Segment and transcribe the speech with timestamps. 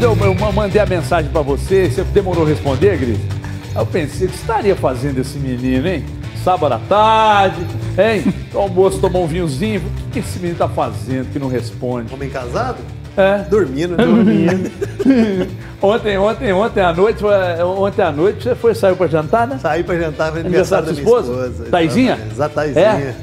[0.00, 3.18] quando eu, eu mandei a mensagem pra você, você demorou a responder, Gris?
[3.76, 6.04] Eu pensei que você estaria fazendo esse menino, hein?
[6.42, 7.60] Sábado à tarde,
[7.98, 8.32] hein?
[8.54, 9.82] O almoço tomou um vinhozinho.
[10.08, 12.12] O que esse menino tá fazendo que não responde?
[12.12, 12.78] Homem casado?
[13.16, 13.38] É.
[13.50, 14.04] Dormindo, né?
[14.04, 14.70] Dormindo.
[15.82, 17.22] ontem, ontem, ontem à noite,
[17.76, 19.58] ontem à noite você foi, saiu pra jantar, né?
[19.60, 21.46] Saí pra jantar, foi Aniversário aniversário da minha esposa?
[21.50, 21.70] esposa.
[21.70, 22.18] Taizinha?
[22.30, 22.84] Exato, Taizinha.
[22.84, 23.14] É?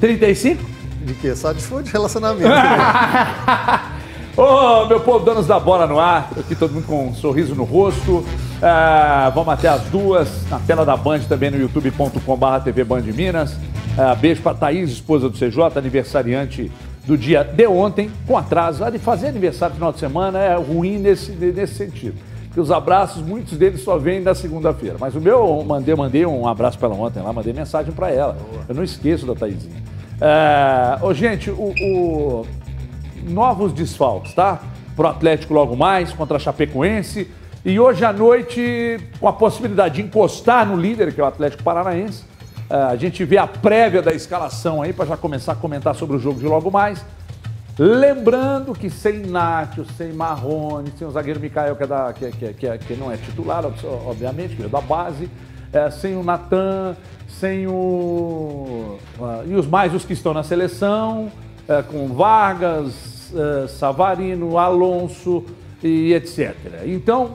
[0.00, 0.64] 35?
[1.04, 1.34] De quê?
[1.36, 2.48] Só de, de relacionamento.
[4.36, 7.62] Ô, meu povo, donos da bola no ar, aqui todo mundo com um sorriso no
[7.62, 8.24] rosto.
[8.60, 13.56] Ah, vamos até as duas, na tela da Band, também no youtube.com.br TV Band Minas.
[13.96, 16.70] Ah, beijo pra Thaís, esposa do CJ, aniversariante
[17.06, 18.82] do dia de ontem, com atraso.
[18.82, 22.16] Ah, de fazer aniversário no final de semana é ruim nesse, nesse sentido.
[22.46, 24.96] Porque os abraços, muitos deles só vêm na segunda-feira.
[24.98, 28.10] Mas o meu, eu mandei, mandei um abraço pra ela ontem lá, mandei mensagem pra
[28.10, 28.36] ela.
[28.68, 29.80] Eu não esqueço da Thaisinha.
[30.20, 32.46] Ah, ô, gente, o- o
[33.24, 34.60] novos desfalques, tá?
[34.96, 37.30] Pro Atlético logo mais, contra a Chapecoense.
[37.64, 41.62] E hoje à noite, com a possibilidade de encostar no líder, que é o Atlético
[41.62, 42.22] Paranaense.
[42.68, 46.16] eh, A gente vê a prévia da escalação aí para já começar a comentar sobre
[46.16, 47.04] o jogo de logo mais.
[47.78, 52.52] Lembrando que sem Nátio, sem Marrone, sem o zagueiro Mikael, que, é da, que, que,
[52.54, 53.74] que, que não é titular, ob-
[54.06, 55.28] obviamente, que é da base,
[55.72, 56.94] eh, sem o Natan,
[57.26, 58.96] sem o.
[59.20, 61.32] ah, e os mais os que estão na seleção,
[61.68, 62.92] eh, com Vargas,
[63.68, 65.44] Savarino, Alonso
[65.82, 66.54] e etc.
[66.86, 67.32] Então,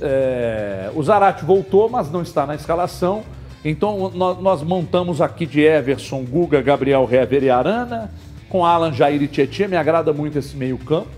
[0.00, 3.22] eh, o Zarate voltou, mas não está na escalação.
[3.64, 8.10] Então, nó- nós montamos aqui de Everson, Guga, Gabriel Hever e Arana,
[8.48, 9.68] com Alan, Jair e Tietchan.
[9.68, 11.08] Me agrada muito esse meio-campo,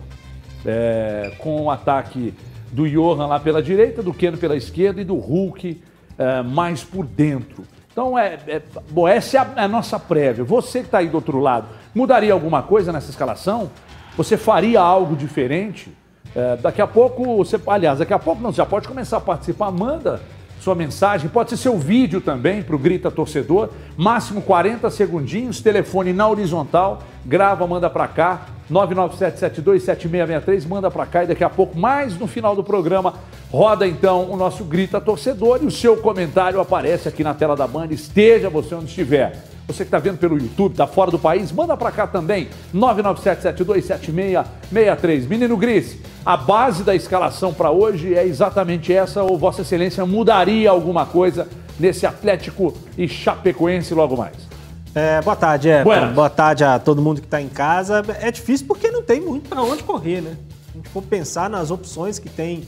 [0.67, 2.35] é, com o ataque
[2.71, 5.81] do Johan lá pela direita, do Keno pela esquerda e do Hulk
[6.19, 7.65] é, mais por dentro.
[7.93, 10.45] Então, é, é- bom, essa é a, é a nossa prévia.
[10.45, 13.71] Você que está aí do outro lado, mudaria alguma coisa nessa escalação?
[14.17, 15.93] Você faria algo diferente?
[16.35, 19.21] É, daqui a pouco, você, aliás, daqui a pouco não, você já pode começar a
[19.21, 19.71] participar.
[19.71, 20.21] Manda
[20.61, 23.71] sua mensagem, pode ser seu vídeo também para o Grita Torcedor.
[23.97, 28.47] Máximo 40 segundinhos, telefone na horizontal, grava, manda para cá.
[28.71, 33.15] 997727663, manda para cá e daqui a pouco, mais no final do programa,
[33.51, 37.67] roda então o nosso Grita Torcedor e o seu comentário aparece aqui na tela da
[37.67, 39.45] Band, esteja você onde estiver.
[39.67, 45.27] Você que está vendo pelo YouTube, está fora do país, manda para cá também, 997727663.
[45.27, 50.69] Menino Gris, a base da escalação para hoje é exatamente essa ou Vossa Excelência mudaria
[50.69, 51.49] alguma coisa
[51.81, 54.54] nesse Atlético e Chapecoense logo mais?
[54.95, 55.83] É, boa tarde, é.
[56.13, 58.01] Boa tarde a todo mundo que está em casa.
[58.21, 60.37] É difícil porque não tem muito para onde correr, né?
[60.67, 62.63] Se a gente for pensar nas opções que tem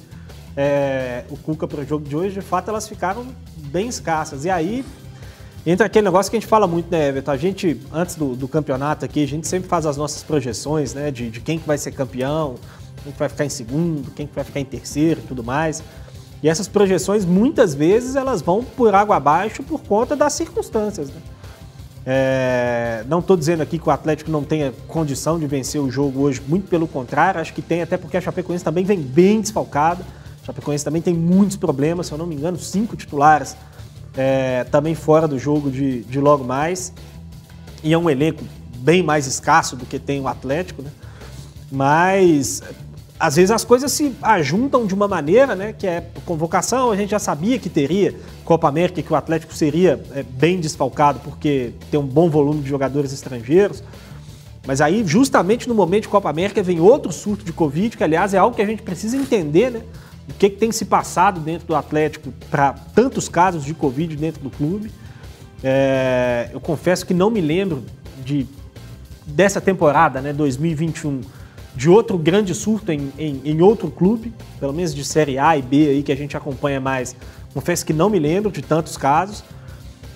[0.57, 3.25] é, o Cuca para o jogo de hoje, de fato elas ficaram
[3.69, 4.45] bem escassas.
[4.45, 4.85] E aí
[5.65, 7.31] entra aquele negócio que a gente fala muito, né, Everton?
[7.31, 11.13] A gente, antes do, do campeonato aqui, a gente sempre faz as nossas projeções, né?
[11.13, 12.57] De, de quem que vai ser campeão,
[13.05, 15.81] quem que vai ficar em segundo, quem que vai ficar em terceiro e tudo mais.
[16.43, 21.21] E essas projeções, muitas vezes, elas vão por água abaixo por conta das circunstâncias, né?
[22.09, 26.21] É, não estou dizendo aqui que o Atlético não tenha condição de vencer o jogo
[26.21, 30.05] hoje, muito pelo contrário, acho que tem, até porque a Chapecoense também vem bem desfalcada.
[30.41, 33.57] A Chapecoense também tem muitos problemas, se eu não me engano, cinco titulares
[34.17, 36.93] é, também fora do jogo de, de logo mais.
[37.83, 38.45] E é um elenco
[38.77, 40.91] bem mais escasso do que tem o Atlético, né?
[41.73, 42.63] Mas
[43.19, 45.73] às vezes as coisas se ajuntam de uma maneira, né?
[45.73, 50.03] Que é convocação, a gente já sabia que teria Copa América, que o Atlético seria
[50.15, 53.83] é, bem desfalcado porque tem um bom volume de jogadores estrangeiros.
[54.67, 58.35] Mas aí, justamente no momento de Copa América, vem outro surto de Covid, que aliás
[58.35, 59.81] é algo que a gente precisa entender, né?
[60.29, 64.43] O que, que tem se passado dentro do Atlético para tantos casos de Covid dentro
[64.43, 64.91] do clube.
[65.63, 67.85] É, eu confesso que não me lembro
[68.25, 68.47] de
[69.25, 71.21] dessa temporada, né, 2021,
[71.77, 75.63] de outro grande surto em, em, em outro clube, pelo menos de Série A e
[75.63, 77.15] B aí que a gente acompanha mais.
[77.53, 79.45] Confesso que não me lembro de tantos casos.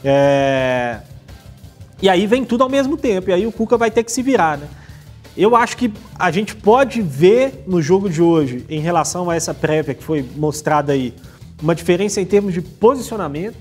[0.03, 1.01] É,
[2.03, 4.23] E aí vem tudo ao mesmo tempo, e aí o Cuca vai ter que se
[4.23, 4.67] virar, né?
[5.37, 9.53] Eu acho que a gente pode ver no jogo de hoje, em relação a essa
[9.53, 11.15] prévia que foi mostrada aí,
[11.63, 13.59] uma diferença em termos de posicionamento,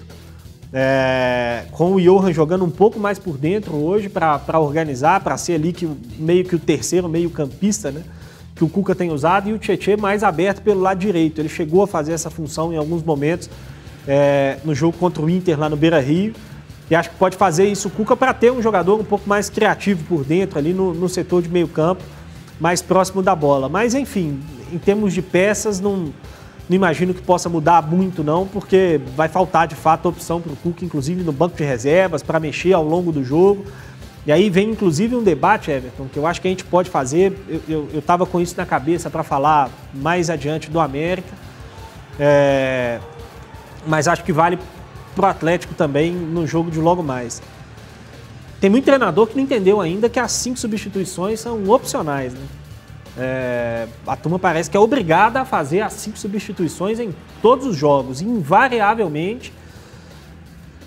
[0.71, 5.54] é, com o Johan jogando um pouco mais por dentro hoje para organizar, para ser
[5.54, 8.04] ali que, meio que o terceiro meio campista, né?
[8.56, 11.39] Que o Cuca tem usado, e o Tietchan mais aberto pelo lado direito.
[11.39, 13.50] Ele chegou a fazer essa função em alguns momentos
[14.07, 16.33] é, no jogo contra o Inter lá no Beira Rio.
[16.89, 19.50] E acho que pode fazer isso o Cuca para ter um jogador um pouco mais
[19.50, 22.04] criativo por dentro, ali no, no setor de meio campo,
[22.60, 23.69] mais próximo da bola.
[23.69, 24.39] Mas, enfim,
[24.74, 26.12] em termos de peças, não,
[26.69, 30.56] não imagino que possa mudar muito, não, porque vai faltar de fato opção para o
[30.56, 33.66] Cuca, inclusive no banco de reservas, para mexer ao longo do jogo.
[34.27, 37.36] E aí vem inclusive um debate, Everton, que eu acho que a gente pode fazer.
[37.68, 41.33] Eu estava com isso na cabeça para falar mais adiante do América,
[42.19, 43.00] é,
[43.88, 44.60] mas acho que vale
[45.16, 47.42] para o Atlético também no jogo de logo mais.
[48.62, 52.33] Tem muito treinador que não entendeu ainda que as cinco substituições são opcionais.
[52.33, 52.42] Né?
[53.19, 57.75] É, a turma parece que é obrigada a fazer as cinco substituições em todos os
[57.75, 59.51] jogos, invariavelmente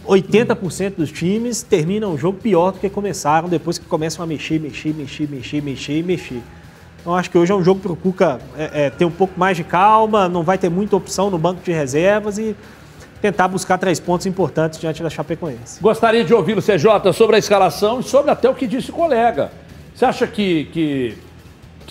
[0.06, 4.58] 80% dos times terminam o jogo pior do que começaram depois que começam a mexer,
[4.58, 6.43] mexer, mexer, mexer, mexer mexer.
[7.00, 9.38] Então acho que hoje é um jogo para o Cuca é, é, ter um pouco
[9.38, 12.56] mais de calma, não vai ter muita opção no banco de reservas e
[13.20, 15.81] tentar buscar três pontos importantes diante da Chapecoense.
[15.81, 19.52] Gostaria de ouvi-lo, CJ, sobre a escalação e sobre até o que disse o colega.
[19.94, 21.19] Você acha que, que,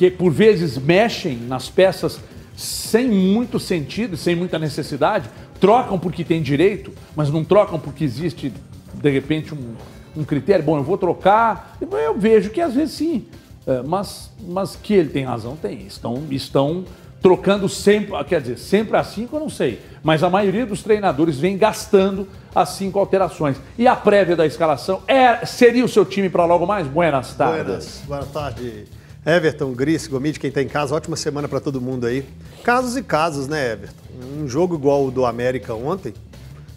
[0.09, 2.19] que por vezes mexem nas peças
[2.56, 5.30] sem muito sentido, sem muita necessidade?
[5.62, 8.51] trocam porque tem direito, mas não trocam porque existe,
[8.95, 9.75] de repente, um,
[10.18, 10.65] um critério.
[10.65, 11.77] Bom, eu vou trocar.
[11.80, 13.27] Eu vejo que às vezes sim,
[13.68, 15.86] é, mas, mas que ele tem razão, tem.
[15.86, 16.83] Estão, estão
[17.21, 19.80] trocando sempre, quer dizer, sempre às cinco, eu não sei.
[20.03, 23.57] Mas a maioria dos treinadores vem gastando as cinco alterações.
[23.77, 26.88] E a prévia da escalação é, seria o seu time para logo mais?
[26.88, 27.63] Buenas tardes.
[27.63, 29.00] Buenas, boa tarde.
[29.23, 32.25] Everton, Gris, Gomide, quem está em casa, ótima semana para todo mundo aí.
[32.63, 34.01] Casos e casos, né, Everton?
[34.39, 36.13] Um jogo igual o do América ontem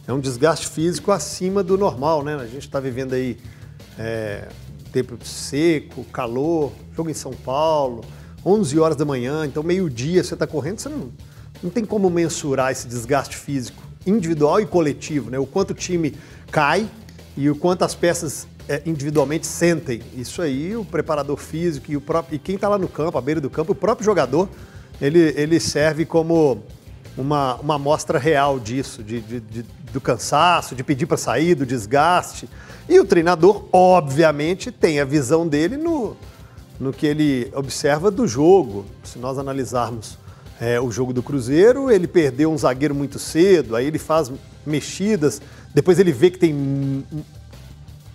[0.06, 2.34] é um desgaste físico acima do normal, né?
[2.34, 3.38] A gente está vivendo aí
[3.98, 4.48] é,
[4.92, 8.04] tempo seco, calor, jogo em São Paulo,
[8.44, 11.10] 11 horas da manhã, então meio-dia você está correndo, você não,
[11.62, 15.38] não tem como mensurar esse desgaste físico individual e coletivo, né?
[15.38, 16.14] O quanto o time
[16.50, 16.86] cai
[17.38, 20.02] e o quanto as peças é, individualmente sentem.
[20.16, 23.20] Isso aí, o preparador físico e, o próprio, e quem está lá no campo, à
[23.20, 24.48] beira do campo, o próprio jogador,
[25.00, 26.62] ele, ele serve como
[27.16, 29.64] uma, uma amostra real disso, de, de, de
[29.94, 32.48] do cansaço, de pedir para sair, do desgaste.
[32.88, 36.16] E o treinador, obviamente, tem a visão dele no,
[36.80, 38.84] no que ele observa do jogo.
[39.04, 40.18] Se nós analisarmos
[40.60, 44.32] é, o jogo do Cruzeiro, ele perdeu um zagueiro muito cedo, aí ele faz
[44.66, 45.40] mexidas,
[45.72, 47.04] depois ele vê que tem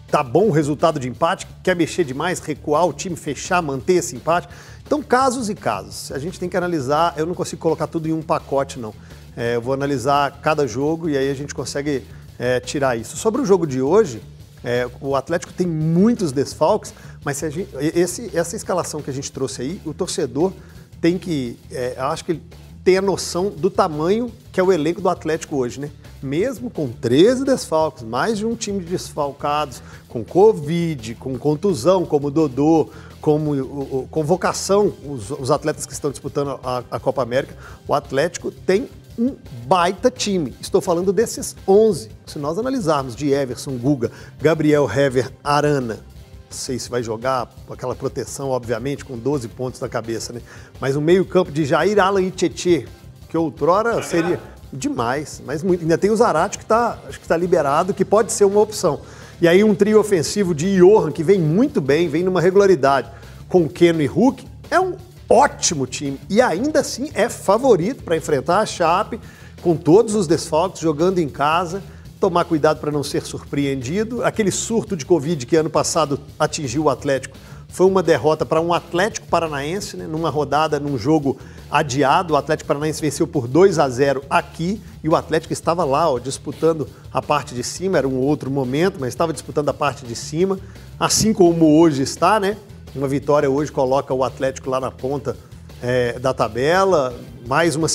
[0.10, 4.16] tá bom o resultado de empate, quer mexer demais, recuar o time, fechar, manter esse
[4.16, 4.50] empate.
[4.86, 6.12] Então, casos e casos.
[6.12, 8.94] A gente tem que analisar, eu não consigo colocar tudo em um pacote, não.
[9.38, 12.04] É, eu vou analisar cada jogo e aí a gente consegue
[12.38, 13.16] é, tirar isso.
[13.16, 14.22] Sobre o jogo de hoje,
[14.64, 19.62] é, o Atlético tem muitos desfalques, mas gente, esse, essa escalação que a gente trouxe
[19.62, 20.52] aí, o torcedor
[21.00, 21.58] tem que.
[21.72, 22.44] É, acho que ele
[22.84, 25.92] tem a noção do tamanho que é o elenco do Atlético hoje, né?
[26.22, 32.28] Mesmo com 13 desfalques, mais de um time de desfalcados, com Covid, com contusão, como
[32.28, 32.90] o Dodô,
[33.22, 37.56] como o, o, convocação, os, os, atletas que estão disputando a, a Copa América,
[37.88, 39.36] o Atlético tem um
[39.66, 40.56] baita time.
[40.62, 42.10] Estou falando desses 11.
[42.26, 44.12] Se nós analisarmos de Everson, Guga,
[44.42, 49.90] Gabriel Hever, Arana, não sei se vai jogar aquela proteção, obviamente, com 12 pontos na
[49.90, 50.42] cabeça, né?
[50.80, 52.88] Mas o meio-campo de Jair, Alan e Tietê,
[53.28, 54.40] que outrora seria
[54.72, 55.82] demais, mas muito.
[55.82, 59.02] Ainda tem o Zarate que está está liberado, que pode ser uma opção.
[59.42, 63.10] E aí um trio ofensivo de Johan, que vem muito bem, vem numa regularidade,
[63.48, 64.96] com Keno e Hulk, é um
[65.30, 66.20] ótimo time.
[66.30, 69.20] E ainda assim é favorito para enfrentar a Chape,
[69.62, 71.82] com todos os desfalques, jogando em casa
[72.20, 74.24] tomar cuidado para não ser surpreendido.
[74.24, 77.38] Aquele surto de Covid que ano passado atingiu o Atlético
[77.70, 80.08] foi uma derrota para um Atlético Paranaense, né?
[80.08, 81.38] numa rodada, num jogo
[81.70, 82.34] adiado.
[82.34, 86.18] O Atlético Paranaense venceu por 2 a 0 aqui e o Atlético estava lá, ó,
[86.18, 88.00] disputando a parte de cima.
[88.00, 90.60] Era um outro momento, mas estava disputando a parte de cima,
[91.00, 92.58] assim como hoje está, né?
[92.96, 95.38] Uma vitória hoje coloca o Atlético lá na ponta
[95.82, 97.16] é, da tabela,
[97.48, 97.88] mais uma,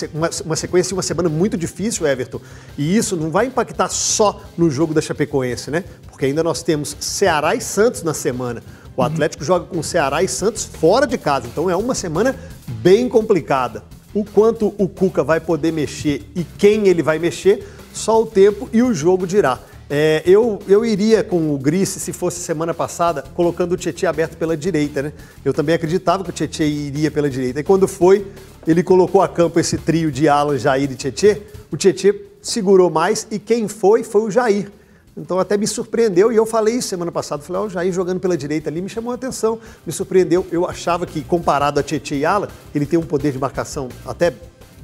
[0.45, 2.41] uma, sequência e uma semana muito difícil, Everton.
[2.79, 5.85] E isso não vai impactar só no jogo da Chapecoense, né?
[6.07, 8.63] Porque ainda nós temos Ceará e Santos na semana.
[8.97, 9.03] O.
[9.03, 9.47] Atlético uhum.
[9.47, 11.47] joga com Ceará e Santos fora de casa.
[11.47, 12.35] Então é uma semana
[12.67, 13.85] bem complicada.
[14.13, 18.69] O quanto o Cuca vai poder mexer e quem ele vai mexer, só o tempo
[18.73, 19.59] e o jogo dirá.
[19.89, 24.37] É, eu, eu iria com o Grice, se fosse semana passada, colocando o Tietchan aberto
[24.37, 25.13] pela direita, né?
[25.45, 27.61] Eu também acreditava que o Tietchan iria pela direita.
[27.61, 28.27] E quando foi,
[28.67, 31.37] ele colocou a campo esse trio de Alan, Jair e Tietchan.
[31.71, 34.71] O Tietchan segurou mais e quem foi, foi o Jair.
[35.17, 37.43] Então até me surpreendeu e eu falei isso semana passada.
[37.43, 40.47] Falei, ó, oh, o Jair jogando pela direita ali me chamou a atenção, me surpreendeu.
[40.51, 44.35] Eu achava que, comparado a Tietchan e Alan, ele tem um poder de marcação até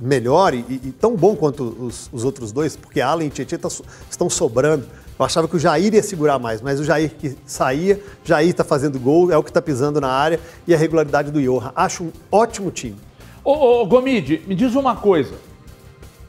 [0.01, 3.69] melhor e, e, tão bom quanto os, os, outros dois, porque Allen e Tietchan tá,
[4.09, 4.87] estão sobrando.
[5.19, 8.65] Eu achava que o Jair ia segurar mais, mas o Jair que saía, Jair está
[8.65, 11.73] fazendo gol, é o que está pisando na área e a regularidade do Johan.
[11.77, 12.97] Acho um ótimo time.
[13.45, 15.35] Ô, ô Gomide, me diz uma coisa.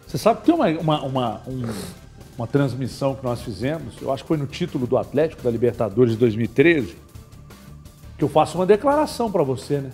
[0.05, 1.63] Você sabe que tem uma, uma, uma, um,
[2.41, 6.13] uma transmissão que nós fizemos, eu acho que foi no título do Atlético da Libertadores
[6.13, 6.95] de 2013,
[8.17, 9.91] que eu faço uma declaração para você, né?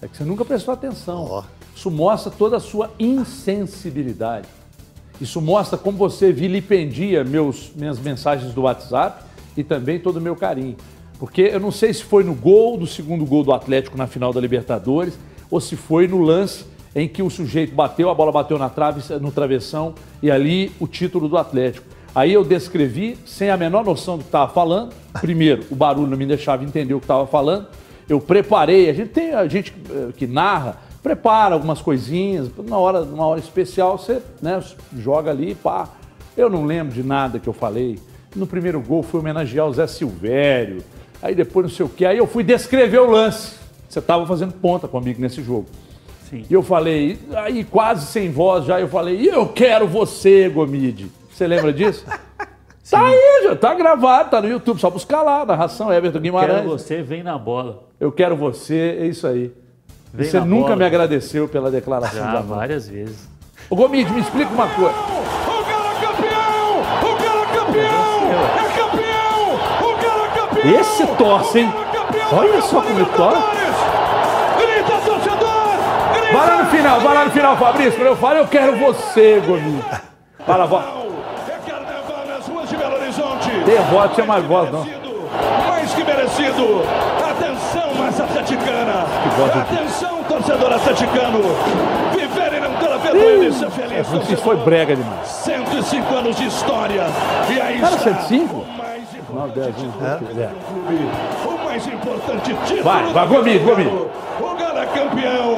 [0.00, 1.26] É que você nunca prestou atenção.
[1.28, 1.42] Ó.
[1.74, 4.46] Isso mostra toda a sua insensibilidade.
[5.20, 9.24] Isso mostra como você vilipendia meus, minhas mensagens do WhatsApp
[9.56, 10.76] e também todo o meu carinho.
[11.18, 14.32] Porque eu não sei se foi no gol do segundo gol do Atlético na final
[14.32, 15.18] da Libertadores
[15.50, 19.02] ou se foi no lance em que o sujeito bateu, a bola bateu na trave,
[19.20, 21.86] no travessão e ali o título do Atlético.
[22.14, 24.92] Aí eu descrevi sem a menor noção do que estava falando.
[25.20, 27.66] Primeiro, o barulho não me deixava entender o que estava falando.
[28.08, 33.02] Eu preparei, a gente tem a gente eh, que narra, prepara algumas coisinhas, na hora,
[33.04, 34.62] numa hora especial você né,
[34.96, 35.88] joga ali, pá.
[36.36, 37.98] Eu não lembro de nada que eu falei.
[38.34, 40.82] No primeiro gol fui homenagear o Zé Silvério,
[41.20, 42.06] aí depois não sei o quê.
[42.06, 43.56] Aí eu fui descrever o lance.
[43.88, 45.66] Você estava fazendo ponta comigo nesse jogo.
[46.28, 46.44] Sim.
[46.48, 51.10] E eu falei, aí quase sem voz já, eu falei, e eu quero você, Gomide.
[51.30, 52.04] Você lembra disso?
[52.90, 56.58] tá aí, já tá gravado, tá no YouTube, só buscar lá, narração Everton Guimarães.
[56.58, 57.84] Quero você, vem na bola.
[57.98, 59.52] Eu quero você, é isso aí.
[60.12, 60.76] Vem você nunca bola.
[60.76, 62.56] me agradeceu pela declaração de Já, amor.
[62.56, 63.28] várias vezes.
[63.70, 64.90] Ô Gomide, me explica uma coisa.
[64.90, 66.80] O cara é campeão!
[67.02, 68.32] O cara é campeão!
[68.58, 69.54] É campeão!
[69.82, 70.80] O cara é campeão!
[70.80, 71.72] Esse torce, hein?
[72.32, 73.67] Olha só como ele torce.
[76.68, 77.92] Final, vai lá no final, Fabrício.
[77.92, 79.84] Quando eu falo, eu quero você, Gomide.
[80.46, 80.84] Fala, voz.
[81.48, 83.50] É carnaval nas ruas de Belo Horizonte.
[83.64, 83.78] Tem
[84.46, 84.86] voz, não.
[85.66, 86.82] Mais que merecido.
[87.30, 89.04] Atenção, massa atleticana.
[89.62, 91.40] Atenção, torcedor atleticano.
[92.12, 94.26] Viver e não ter a vergonha de ser feliz.
[94.26, 95.28] Se foi brega demais.
[95.28, 97.06] 105 anos de história.
[97.48, 98.54] E aí está 105?
[98.54, 99.84] o mais importante 9, 10, 11,
[100.24, 100.50] 12, é.
[100.68, 101.10] clube.
[101.44, 102.82] O mais importante título.
[102.82, 103.64] Vai, vai, campeonato.
[103.64, 103.86] Gomes.
[104.40, 105.56] O Galo é campeão.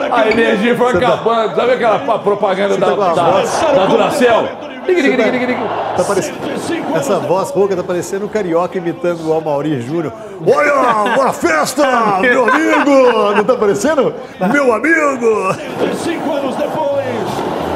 [0.00, 1.54] É A energia foi acabando.
[1.56, 5.02] Sabe aquela pa- propaganda da, tá a da, da digue,
[5.46, 5.56] digue.
[5.96, 6.38] Tá parecendo...
[6.46, 10.12] 105 Essa voz rouca tá parecendo um carioca imitando o Almauri Júnior.
[10.46, 10.74] Olha,
[11.18, 11.84] uma festa,
[12.20, 13.34] meu amigo!
[13.36, 14.14] Não tá parecendo?
[14.52, 15.54] Meu amigo!
[15.80, 17.06] 105 anos depois,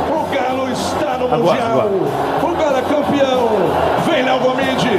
[0.09, 1.71] o Galo está no Agora, Mundial.
[1.81, 1.88] agora.
[2.43, 3.49] O Galo é campeão.
[4.09, 4.90] Vem Léo Gomide,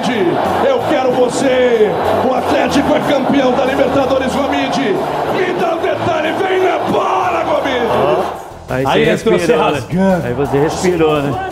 [0.00, 0.26] Gomide.
[0.68, 1.90] Eu quero você.
[2.28, 4.92] O Atlético é campeão da Libertadores, Gomide.
[5.34, 8.26] Me dá um detalhe, vem na bola, Gomide.
[8.68, 10.22] Aí, Aí você respirou, né?
[10.24, 11.48] Aí você respirou, né?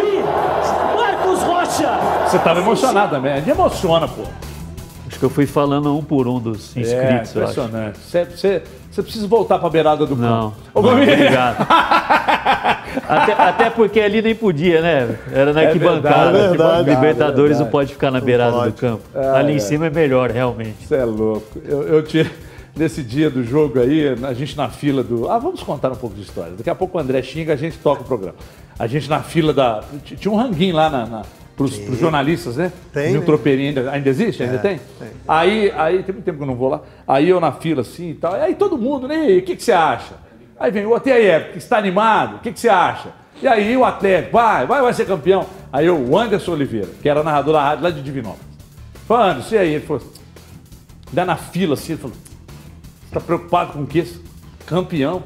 [0.00, 0.22] Li,
[0.96, 1.98] Marcos Rocha.
[2.28, 3.32] Você tava emocionado também.
[3.32, 4.22] A gente emociona, pô.
[5.06, 7.38] Acho que eu fui falando um por um dos É, inscritos, acho.
[7.38, 7.98] impressionante.
[8.00, 8.62] Você,
[9.02, 10.56] precisa voltar pra beirada do Não, campo.
[10.74, 11.64] Ô, não, obrigado.
[13.08, 15.16] até, até porque ali nem podia, né?
[15.32, 16.32] Era na É arquibancada.
[16.32, 17.64] verdade, verdade, Libertadores verdade.
[17.64, 18.72] não pode ficar na beirada pode.
[18.72, 19.02] do campo.
[19.14, 19.56] Ah, ali é.
[19.56, 20.86] em cima é melhor, realmente.
[20.86, 21.58] Você é louco.
[21.64, 22.30] Eu, eu tinha.
[22.76, 25.30] Nesse dia do jogo aí, a gente na fila do.
[25.30, 26.54] Ah, vamos contar um pouco de história.
[26.58, 28.34] Daqui a pouco o André xinga, a gente toca o programa.
[28.76, 29.84] A gente na fila da.
[30.04, 31.22] Tinha um ranguinho lá na, na,
[31.56, 32.72] pros, pros jornalistas, né?
[32.92, 33.26] Tem, No né?
[33.26, 34.42] tropeirinho ainda, ainda existe?
[34.42, 34.80] Ainda É, tem?
[34.98, 35.08] tem.
[35.28, 36.80] Aí, aí, tem muito tempo que eu não vou lá.
[37.06, 38.34] Aí eu na fila assim e tal.
[38.34, 39.24] Aí todo mundo, né?
[39.38, 40.14] O que, que você acha?
[40.58, 42.36] Aí vem o outro, e aí, Everton, você está animado?
[42.36, 43.10] O que, que você acha?
[43.42, 45.46] E aí o Atlético, vai, vai, vai ser campeão.
[45.72, 48.46] Aí o Anderson Oliveira, que era narrador da rádio lá de Divinópolis.
[49.08, 49.74] Falei, Anderson, e aí?
[49.74, 50.02] Ele falou,
[51.08, 52.16] ainda na fila assim, ele falou,
[53.10, 54.06] tá preocupado com o quê?
[54.66, 55.22] Campeão.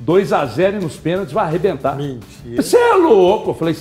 [0.00, 1.94] 2 a 0 e nos pênaltis vai arrebentar.
[1.96, 2.60] Mentira.
[2.60, 3.50] Você é louco?
[3.50, 3.76] Eu falei,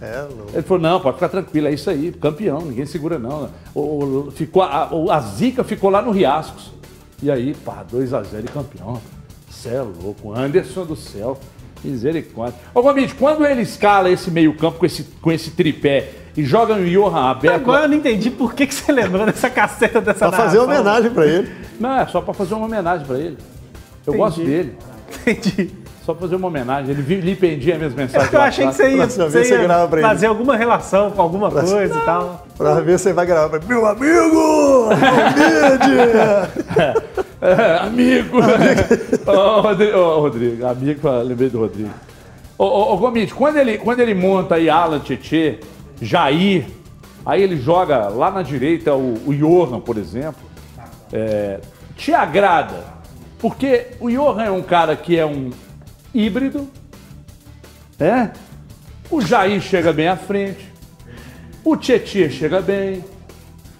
[0.00, 0.50] É, louco.
[0.52, 3.48] ele falou, não, pode ficar tranquilo, é isso aí, campeão, ninguém segura não.
[3.72, 3.80] O,
[4.26, 6.72] o- ficou, a, a zica ficou lá no Riascos.
[7.22, 9.00] E aí, pá, 2x0 e campeão.
[9.48, 11.38] Você é louco, Anderson do céu,
[11.82, 12.58] misericórdia.
[12.74, 16.74] Ô, Gomide, quando ele escala esse meio campo com esse, com esse tripé e joga
[16.76, 17.54] no Johan aberto...
[17.54, 20.80] Agora eu não entendi por que, que você lembrou dessa caceta dessa Pra fazer narração.
[20.80, 21.50] homenagem pra ele.
[21.80, 23.38] Não, é só pra fazer uma homenagem pra ele.
[24.06, 24.18] Eu Entendi.
[24.18, 24.74] gosto dele.
[25.26, 25.70] Entendi.
[26.04, 26.90] Só pra fazer uma homenagem.
[26.92, 28.32] Ele vi- lhe pendia minhas mensagens.
[28.32, 30.08] Eu achei que você ia, Próxima você vez você ia grava pra ele.
[30.08, 32.46] fazer alguma relação com alguma coisa e tal.
[32.56, 33.66] Pra ver se você vai gravar pra ele.
[33.66, 34.88] Meu amigo!
[34.90, 37.16] Gomide!
[37.40, 38.38] É, amigo!
[39.30, 41.90] Ô, Rodrigo, ô, Rodrigo, amigo, lembrei do Rodrigo.
[42.56, 45.58] Ô, ô, ô Gomide, quando ele, quando ele monta aí Alan Tietê,
[46.00, 46.66] Jair,
[47.24, 50.42] aí ele joga lá na direita o, o Johan, por exemplo,
[51.12, 51.60] é,
[51.94, 52.84] te agrada?
[53.38, 55.50] Porque o Johan é um cara que é um
[56.14, 56.66] híbrido,
[57.98, 58.32] né?
[59.10, 60.72] O Jair chega bem à frente,
[61.62, 63.04] o Tietê chega bem,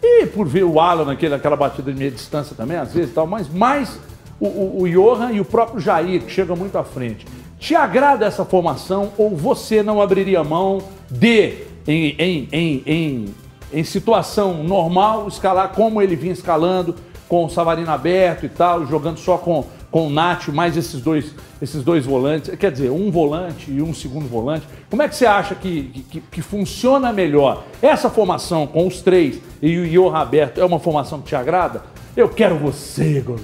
[0.06, 3.26] e por ver o Alan naquele, naquela batida de meia distância também, às vezes tal,
[3.26, 3.98] mas mais
[4.38, 7.26] o, o, o Johan e o próprio Jair, que chega muito à frente.
[7.58, 10.78] Te agrada essa formação ou você não abriria mão
[11.10, 13.34] de, em, em, em, em,
[13.72, 16.94] em situação normal, escalar como ele vinha escalando,
[17.28, 19.64] com o Savarino aberto e tal, jogando só com,
[19.96, 23.94] com o Nacho, mais esses dois, esses dois volantes, quer dizer, um volante e um
[23.94, 24.66] segundo volante.
[24.90, 27.64] Como é que você acha que, que, que funciona melhor?
[27.80, 31.82] Essa formação com os três e o Iô Roberto é uma formação que te agrada?
[32.14, 33.42] Eu quero você, Gomes.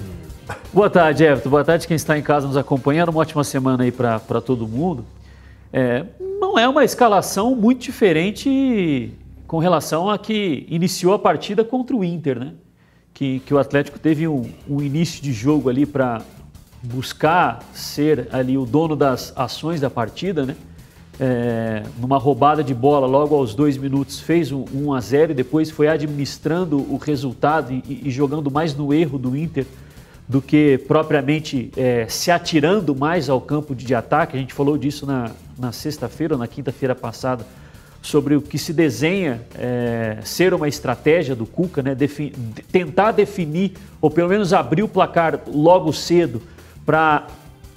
[0.71, 1.49] Boa tarde, Everton.
[1.49, 3.09] Boa tarde quem está em casa nos acompanhando.
[3.09, 5.03] Uma ótima semana aí para todo mundo.
[5.73, 6.05] É,
[6.39, 9.11] não é uma escalação muito diferente
[9.47, 12.51] com relação a que iniciou a partida contra o Inter, né?
[13.11, 16.21] Que, que o Atlético teve um, um início de jogo ali para
[16.83, 20.55] buscar ser ali o dono das ações da partida, né?
[21.19, 25.35] É, numa roubada de bola logo aos dois minutos fez um 1 a 0 e
[25.35, 29.63] depois foi administrando o resultado e, e jogando mais no erro do Inter
[30.27, 34.35] do que propriamente é, se atirando mais ao campo de ataque.
[34.35, 37.45] A gente falou disso na, na sexta-feira ou na quinta-feira passada
[38.01, 41.93] sobre o que se desenha é, ser uma estratégia do Cuca, né?
[41.93, 42.33] Defi
[42.71, 46.41] tentar definir ou pelo menos abrir o placar logo cedo
[46.85, 47.27] para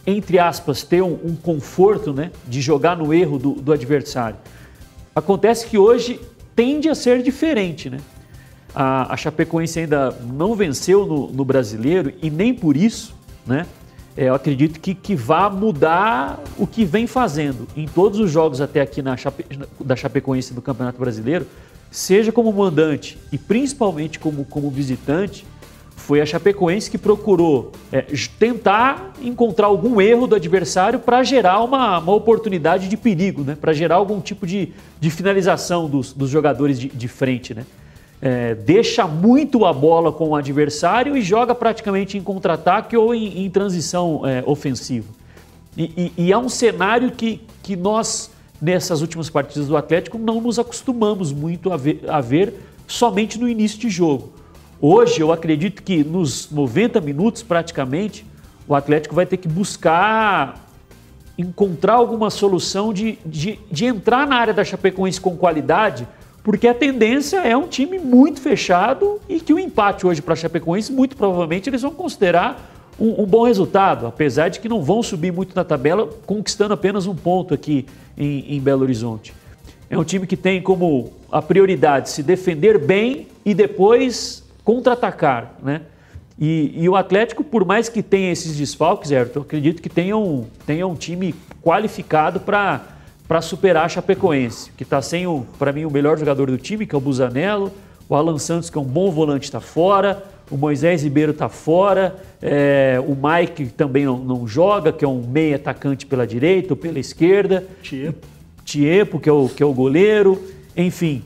[0.06, 4.36] entre aspas, ter um, um, conforto né, de jogar no erro do, do, adversário.
[5.12, 6.20] Acontece que hoje
[6.54, 7.90] tende a ser diferente.
[7.90, 7.98] Né?
[8.72, 13.66] A, a Chapecoense ainda não venceu no, no brasileiro e nem por isso né,
[14.16, 18.60] é, eu acredito que, que vá mudar o que vem fazendo em todos os jogos
[18.60, 19.44] até aqui na Chape,
[19.78, 21.46] da Chapecoense do Campeonato Brasileiro,
[21.90, 25.44] seja como mandante e principalmente como, como visitante
[26.06, 28.00] foi a Chapecoense que procurou é,
[28.38, 33.56] tentar encontrar algum erro do adversário para gerar uma, uma oportunidade de perigo, né?
[33.60, 37.52] para gerar algum tipo de, de finalização dos, dos jogadores de, de frente.
[37.54, 37.66] Né?
[38.22, 43.44] É, deixa muito a bola com o adversário e joga praticamente em contra-ataque ou em,
[43.44, 45.08] em transição é, ofensiva.
[45.76, 48.30] E, e, e, é um cenário que, que nós,
[48.62, 52.54] nessas últimas partidas do Atlético, não nos acostumamos muito a ver, a ver
[52.86, 54.36] somente no início de jogo.
[54.80, 58.26] Hoje, eu acredito que nos 90 minutos, praticamente,
[58.68, 60.66] o Atlético vai ter que buscar
[61.38, 66.08] encontrar alguma solução de, de, de, entrar na área da Chapecoense com qualidade,
[66.42, 70.36] porque a tendência é um time muito fechado e que o empate hoje para a
[70.36, 75.02] Chapecoense, muito provavelmente, eles vão considerar um, um, bom resultado, apesar de que não vão
[75.02, 77.84] subir muito na tabela, conquistando apenas um ponto aqui
[78.16, 79.34] em, em Belo Horizonte.
[79.90, 85.82] É um time que tem como a prioridade se defender bem e depois contra-atacar, né?
[86.36, 90.14] E, e, o Atlético, por mais que tenha esses desfalques, Everton, eu acredito que tenha
[90.16, 95.24] um, tenha um time qualificado para superar a Chapecoense, que está sem,
[95.58, 97.72] para mim, o melhor jogador do time, que é o Busanello,
[98.08, 102.16] o Alan Santos, que é um bom volante, está fora, o Moisés Ribeiro está fora,
[102.42, 106.76] é, o Mike também não, não, joga, que é um meio atacante pela direita ou
[106.76, 107.64] pela esquerda.
[107.82, 108.26] Tiepo.
[108.64, 110.42] Tiepo, que é o, que é o goleiro.
[110.76, 111.24] Enfim,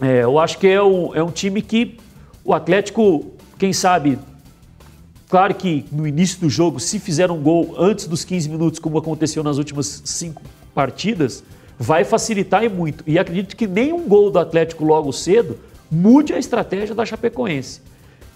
[0.00, 1.98] é, eu acho que é um, é um time que
[2.48, 3.26] o Atlético,
[3.58, 4.18] quem sabe,
[5.28, 8.96] claro que no início do jogo, se fizer um gol antes dos 15 minutos, como
[8.96, 10.40] aconteceu nas últimas cinco
[10.74, 11.44] partidas,
[11.78, 13.04] vai facilitar e muito.
[13.06, 15.58] E acredito que nenhum gol do Atlético logo cedo
[15.90, 17.82] mude a estratégia da Chapecoense,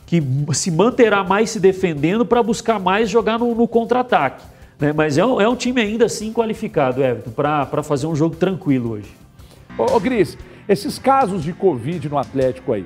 [0.04, 0.22] que
[0.52, 4.44] se manterá mais se defendendo para buscar mais jogar no, no contra-ataque.
[4.78, 4.92] Né?
[4.92, 8.90] Mas é um, é um, time ainda assim qualificado, Everton, para fazer um jogo tranquilo
[8.90, 9.10] hoje.
[9.78, 10.36] Ô, ô Gris,
[10.68, 12.84] esses casos de Covid no Atlético aí,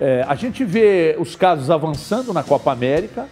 [0.00, 3.28] é, a gente vê os casos avançando na Copa América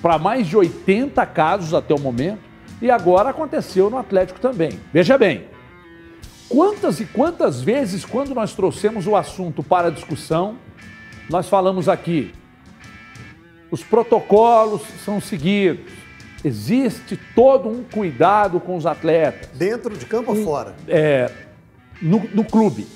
[0.00, 2.40] para mais de 80 casos até o momento
[2.80, 4.78] e agora aconteceu no Atlético também.
[4.92, 5.46] Veja bem,
[6.48, 10.56] quantas e quantas vezes, quando nós trouxemos o assunto para discussão,
[11.28, 12.32] nós falamos aqui,
[13.70, 15.90] os protocolos são seguidos,
[16.44, 19.48] existe todo um cuidado com os atletas.
[19.56, 20.76] Dentro de campo um, ou fora?
[20.86, 21.30] É,
[22.00, 22.86] no, no clube.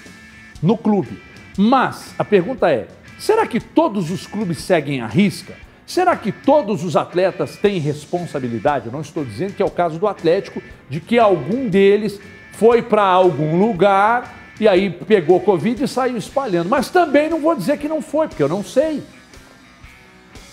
[0.62, 1.20] No clube.
[1.57, 2.87] Mas a pergunta é:
[3.18, 5.54] Será que todos os clubes seguem a risca?
[5.87, 8.87] Será que todos os atletas têm responsabilidade?
[8.87, 12.20] Eu não estou dizendo que é o caso do Atlético, de que algum deles
[12.52, 16.68] foi para algum lugar e aí pegou Covid e saiu espalhando.
[16.68, 19.02] Mas também não vou dizer que não foi, porque eu não sei.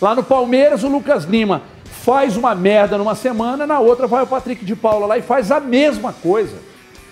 [0.00, 4.26] Lá no Palmeiras, o Lucas Lima faz uma merda numa semana, na outra vai o
[4.26, 6.56] Patrick de Paula lá e faz a mesma coisa.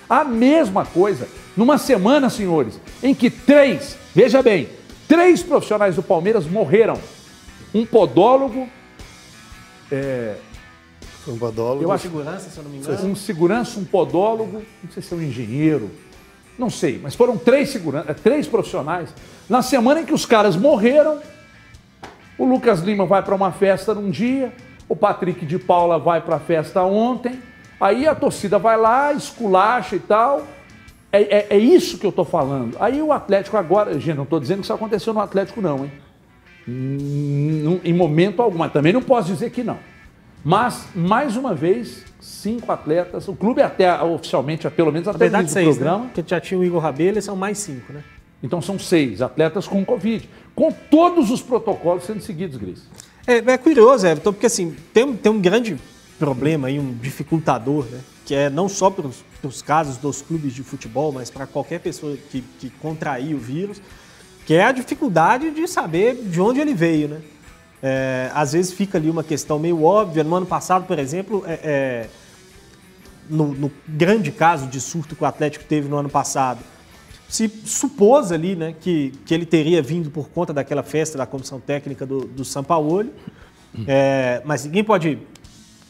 [0.08, 1.28] A mesma coisa.
[1.56, 4.68] Numa semana, senhores, em que três, veja bem,
[5.08, 6.98] Três profissionais do Palmeiras morreram.
[7.74, 8.68] Um podólogo.
[9.90, 10.36] É,
[11.26, 11.82] um podólogo.
[11.82, 13.06] Eu acho, segurança, se eu não me engano.
[13.06, 15.90] Um segurança, um podólogo, não sei se é um engenheiro.
[16.58, 19.08] Não sei, mas foram três, segurança, é, três profissionais.
[19.48, 21.20] Na semana em que os caras morreram,
[22.38, 24.52] o Lucas Lima vai para uma festa num dia,
[24.88, 27.40] o Patrick de Paula vai para a festa ontem,
[27.80, 30.46] aí a torcida vai lá, esculacha e tal.
[31.14, 32.76] É, é, é isso que eu estou falando.
[32.80, 35.92] Aí o Atlético agora, gente, não estou dizendo que isso aconteceu no Atlético, não, hein?
[36.66, 39.78] Em momento algum, mas também não posso dizer que não.
[40.44, 43.28] Mas, mais uma vez, cinco atletas.
[43.28, 46.04] O clube até oficialmente, pelo menos até o verdade, início do seis, programa.
[46.04, 46.10] né?
[46.12, 48.02] Porque já tinha o Igor Rabelo são mais cinco, né?
[48.42, 50.28] Então são seis atletas com Covid.
[50.52, 52.88] Com todos os protocolos sendo seguidos, Gris.
[53.24, 55.76] É, é curioso, Everton, porque assim, tem, tem um grande
[56.18, 58.00] problema aí, um dificultador, né?
[58.26, 59.22] Que é não só para os
[59.62, 63.80] casos dos clubes de futebol, mas para qualquer pessoa que, que contrair o vírus,
[64.46, 67.20] que é a dificuldade de saber de onde ele veio, né?
[67.82, 70.24] É, às vezes fica ali uma questão meio óbvia.
[70.24, 72.08] No ano passado, por exemplo, é, é,
[73.28, 76.60] no, no grande caso de surto que o Atlético teve no ano passado,
[77.28, 81.60] se supôs ali né, que, que ele teria vindo por conta daquela festa da comissão
[81.60, 83.12] técnica do, do Sampaoli,
[83.86, 85.18] é, mas ninguém pode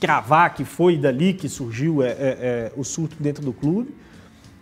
[0.05, 3.95] cravar que foi dali que surgiu é, é, é, o surto dentro do clube.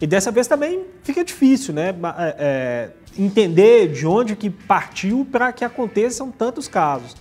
[0.00, 1.88] E dessa vez também fica difícil, né?
[1.88, 7.16] é, é, entender de onde que partiu para que aconteçam tantos casos.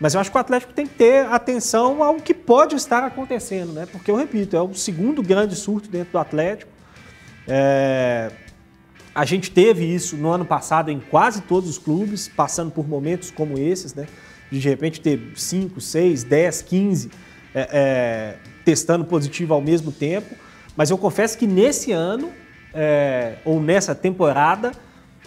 [0.00, 3.74] Mas eu acho que o Atlético tem que ter atenção ao que pode estar acontecendo,
[3.74, 3.84] né?
[3.84, 6.72] Porque eu repito, é o segundo grande surto dentro do Atlético.
[7.46, 8.30] É,
[9.14, 13.30] a gente teve isso no ano passado em quase todos os clubes, passando por momentos
[13.30, 14.06] como esses, né?
[14.50, 17.10] De de repente ter 5, 6, 10, 15
[17.54, 18.34] é, é,
[18.64, 20.34] testando positivo ao mesmo tempo.
[20.76, 22.30] Mas eu confesso que nesse ano,
[22.72, 24.72] é, ou nessa temporada,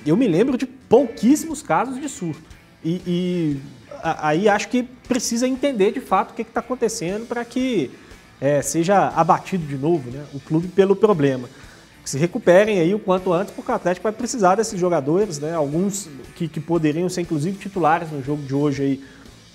[0.06, 2.42] eu me lembro de pouquíssimos casos de surto.
[2.84, 3.58] E, e
[4.04, 7.92] aí acho que precisa entender de fato o que está acontecendo para que
[8.42, 11.48] é, seja abatido de novo né, o clube pelo problema.
[12.04, 15.54] Que se recuperem aí o quanto antes, porque o Atlético vai precisar desses jogadores, né,
[15.54, 19.04] alguns que, que poderiam ser inclusive titulares no jogo de hoje aí,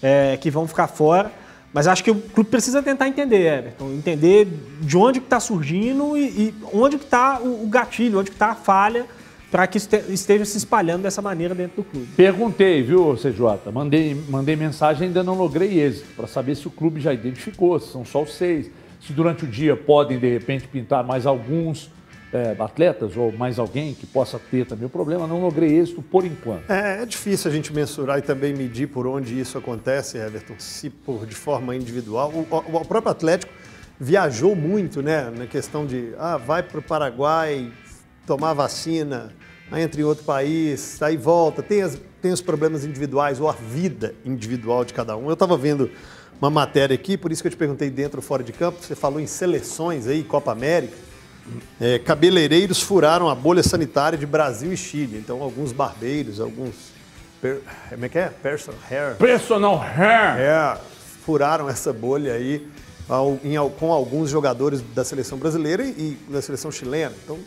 [0.00, 1.30] é, que vão ficar fora.
[1.72, 4.48] Mas acho que o clube precisa tentar entender, Everton, entender
[4.80, 9.04] de onde está surgindo e, e onde está o, o gatilho, onde está a falha
[9.50, 12.08] para que este- esteja se espalhando dessa maneira dentro do clube.
[12.16, 13.70] Perguntei, viu, CJ?
[13.72, 17.92] Mandei, mandei mensagem ainda não logrei êxito, para saber se o clube já identificou, se
[17.92, 21.90] são só os seis, se durante o dia podem, de repente, pintar mais alguns
[22.32, 25.26] é, atletas ou mais alguém que possa ter também o problema.
[25.26, 26.70] Não logrei êxito por enquanto.
[26.70, 30.90] É, é difícil a gente mensurar e também medir por onde isso acontece, Everton, se
[30.90, 32.30] por de forma individual.
[32.32, 33.52] O, o- o próprio Atlético
[33.98, 37.72] viajou muito, né, na questão de, ah, vai para o Paraguai
[38.26, 39.32] tomar vacina,
[39.70, 43.52] aí entra em outro país, aí volta, tem, as- tem os problemas individuais ou a
[43.52, 45.26] vida individual de cada um.
[45.26, 45.90] Eu estava vendo
[46.40, 48.94] uma matéria aqui, por isso que eu te perguntei dentro ou fora de campo, você
[48.94, 51.07] falou em seleções aí, Copa América.
[51.80, 55.18] É, cabeleireiros furaram a bolha sanitária de Brasil e Chile.
[55.18, 56.74] Então, alguns barbeiros, alguns.
[57.40, 58.28] Per, como é que é?
[58.28, 59.16] Personal hair.
[59.16, 60.38] Personal hair.
[60.38, 60.78] hair
[61.24, 62.66] furaram essa bolha aí
[63.08, 67.14] ao- em com alguns jogadores da seleção brasileira e, e da seleção chilena.
[67.24, 67.44] Então, não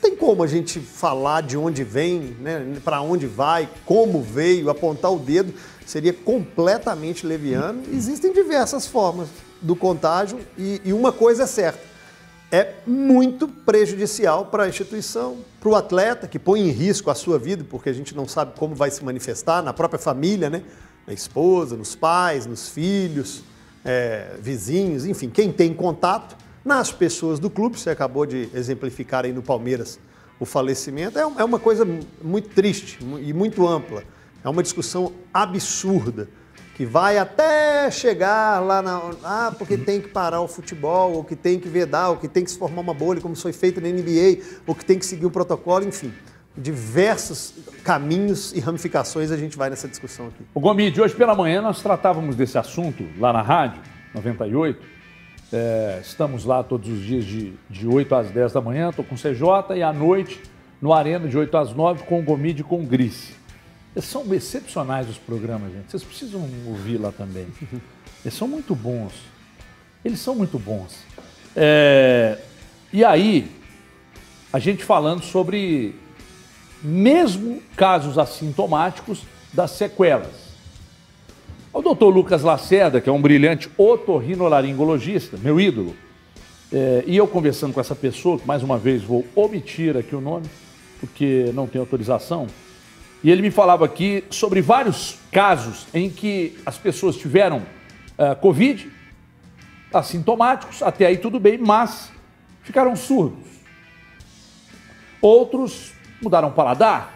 [0.00, 5.12] tem como a gente falar de onde vem, né, para onde vai, como veio, apontar
[5.12, 5.54] o dedo.
[5.86, 7.82] Seria completamente leviano.
[7.92, 9.28] Existem diversas formas
[9.60, 11.91] do contágio e, e uma coisa é certa
[12.52, 17.38] é muito prejudicial para a instituição, para o atleta, que põe em risco a sua
[17.38, 20.62] vida, porque a gente não sabe como vai se manifestar na própria família, né?
[21.06, 23.42] na esposa, nos pais, nos filhos,
[23.82, 29.32] é, vizinhos, enfim, quem tem contato, nas pessoas do clube, você acabou de exemplificar aí
[29.32, 29.98] no Palmeiras
[30.38, 31.84] o falecimento, é é uma coisa
[32.22, 34.04] muito triste e muito ampla,
[34.44, 36.28] é uma discussão absurda
[36.74, 39.10] que vai até chegar lá na.
[39.22, 42.44] Ah, porque tem que parar o futebol, ou que tem que vedar, ou que tem
[42.44, 45.26] que se formar uma bolha, como foi feito na NBA, ou que tem que seguir
[45.26, 46.12] o protocolo, enfim.
[46.56, 50.44] Diversos caminhos e ramificações a gente vai nessa discussão aqui.
[50.54, 53.80] O Gomide, hoje pela manhã nós tratávamos desse assunto lá na rádio,
[54.14, 54.82] 98.
[55.50, 59.14] É, estamos lá todos os dias de, de 8 às 10 da manhã, estou com
[59.14, 60.40] o CJ, e à noite
[60.80, 63.41] no Arena de 8 às 9 com o Gomide e com o Grice.
[64.00, 65.90] São excepcionais os programas, gente.
[65.90, 67.46] Vocês precisam ouvir lá também.
[68.24, 69.12] Eles são muito bons.
[70.04, 71.04] Eles são muito bons.
[71.54, 72.38] É,
[72.92, 73.50] e aí,
[74.52, 75.94] a gente falando sobre,
[76.82, 80.52] mesmo casos assintomáticos, das sequelas.
[81.72, 85.94] O doutor Lucas Lacerda, que é um brilhante otorrinolaringologista, meu ídolo,
[86.72, 90.20] é, e eu conversando com essa pessoa, que mais uma vez vou omitir aqui o
[90.20, 90.46] nome,
[91.00, 92.46] porque não tem autorização,
[93.22, 97.62] e ele me falava aqui sobre vários casos em que as pessoas tiveram
[98.18, 98.90] ah, Covid,
[99.92, 102.10] assintomáticos, até aí tudo bem, mas
[102.62, 103.46] ficaram surdos.
[105.20, 107.14] Outros mudaram o paladar.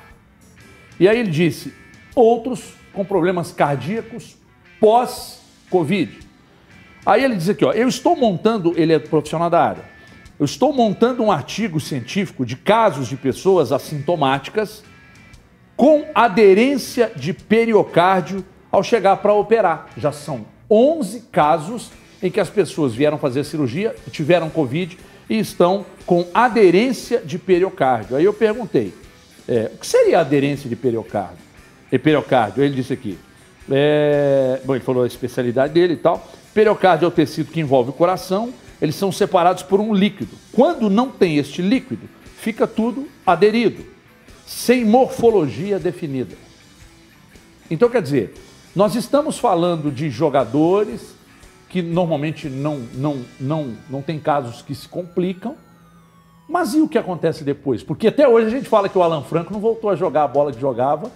[0.99, 1.75] E aí ele disse,
[2.15, 4.37] outros com problemas cardíacos
[4.79, 6.21] pós-Covid.
[7.05, 9.85] Aí ele diz aqui, ó, eu estou montando, ele é profissional da área,
[10.39, 14.83] eu estou montando um artigo científico de casos de pessoas assintomáticas
[15.77, 19.89] com aderência de periocárdio ao chegar para operar.
[19.97, 21.91] Já são 11 casos
[22.23, 28.17] em que as pessoas vieram fazer cirurgia, tiveram Covid e estão com aderência de periocárdio.
[28.17, 28.95] Aí eu perguntei,
[29.47, 31.45] é, o que seria aderência de periocárdio?
[31.91, 33.19] E periocárdio, ele disse aqui.
[33.71, 36.27] É, bom, ele falou a especialidade dele e tal.
[36.55, 40.37] Periocárdio é o tecido que envolve o coração, eles são separados por um líquido.
[40.53, 42.09] Quando não tem este líquido,
[42.39, 43.85] fica tudo aderido,
[44.47, 46.37] sem morfologia definida.
[47.71, 48.35] Então, quer dizer,
[48.75, 51.15] nós estamos falando de jogadores
[51.69, 55.57] que normalmente não, não, não, não tem casos que se complicam,
[56.49, 57.83] mas e o que acontece depois?
[57.83, 60.29] Porque até hoje a gente fala que o Alan Franco não voltou a jogar a
[60.29, 61.11] bola que jogava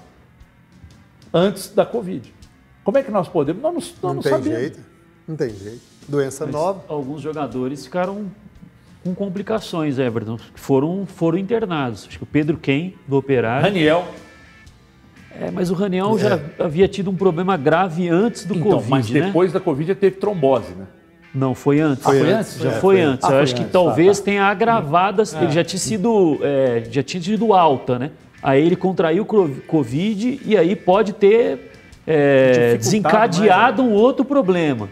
[1.33, 2.35] antes da Covid.
[2.83, 3.63] Como é que nós podemos?
[3.63, 4.59] Nós não, nós Não, não tem sabemos.
[4.59, 4.81] jeito.
[5.29, 5.81] Não tem jeito.
[6.09, 6.85] Doença Mas nova.
[6.89, 8.27] Alguns jogadores ficaram
[9.05, 10.39] com complicações, Everton.
[10.55, 12.07] Foram, foram internados.
[12.09, 13.63] Acho que o Pedro Ken, do Operário.
[13.65, 14.05] Raniel,
[15.41, 19.11] É, mas o Raniel já havia tido um problema grave antes do então, Covid, mas
[19.11, 19.21] né?
[19.23, 20.87] depois da Covid teve trombose, né?
[21.33, 22.03] Não, foi antes.
[22.03, 22.59] Foi foi antes?
[22.59, 23.25] Já é, foi antes.
[23.25, 24.31] Ah, Eu foi acho que antes, talvez tá, tá.
[24.31, 25.23] tenha agravado.
[25.23, 28.11] as- Ele já tinha sido, é, já tinha tido alta, né?
[28.43, 31.71] Aí ele contraiu o Covid e aí pode ter
[32.07, 34.89] é, desencadeado um outro problema.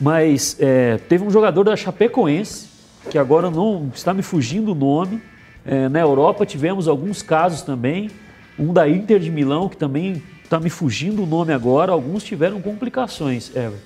[0.00, 2.67] Mas é, teve um jogador da Chapecoense,
[3.08, 5.20] que agora não está me fugindo o nome.
[5.64, 8.10] É, na Europa tivemos alguns casos também.
[8.58, 11.92] Um da Inter de Milão, que também está me fugindo o nome agora.
[11.92, 13.76] Alguns tiveram complicações, Everton.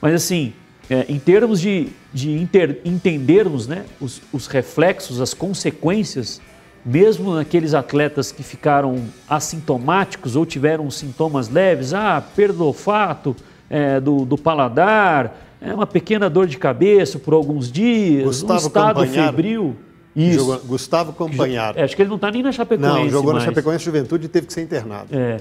[0.00, 0.52] Mas assim,
[0.90, 6.40] é, em termos de, de inter- entendermos né, os, os reflexos, as consequências,
[6.84, 13.36] mesmo naqueles atletas que ficaram assintomáticos ou tiveram sintomas leves, ah, perda do olfato,
[13.70, 18.66] é, do, do paladar, é uma pequena dor de cabeça por alguns dias, um Gustavo
[18.66, 19.36] estado Campagnaro.
[19.36, 19.76] febril.
[20.14, 20.38] Isso.
[20.40, 21.78] Jogou- Gustavo Campanharo.
[21.78, 23.40] É, acho que ele não está nem na Chapecoense Não, jogou na.
[23.40, 25.08] Chapecoense Juventude e teve que ser internado.
[25.10, 25.38] É.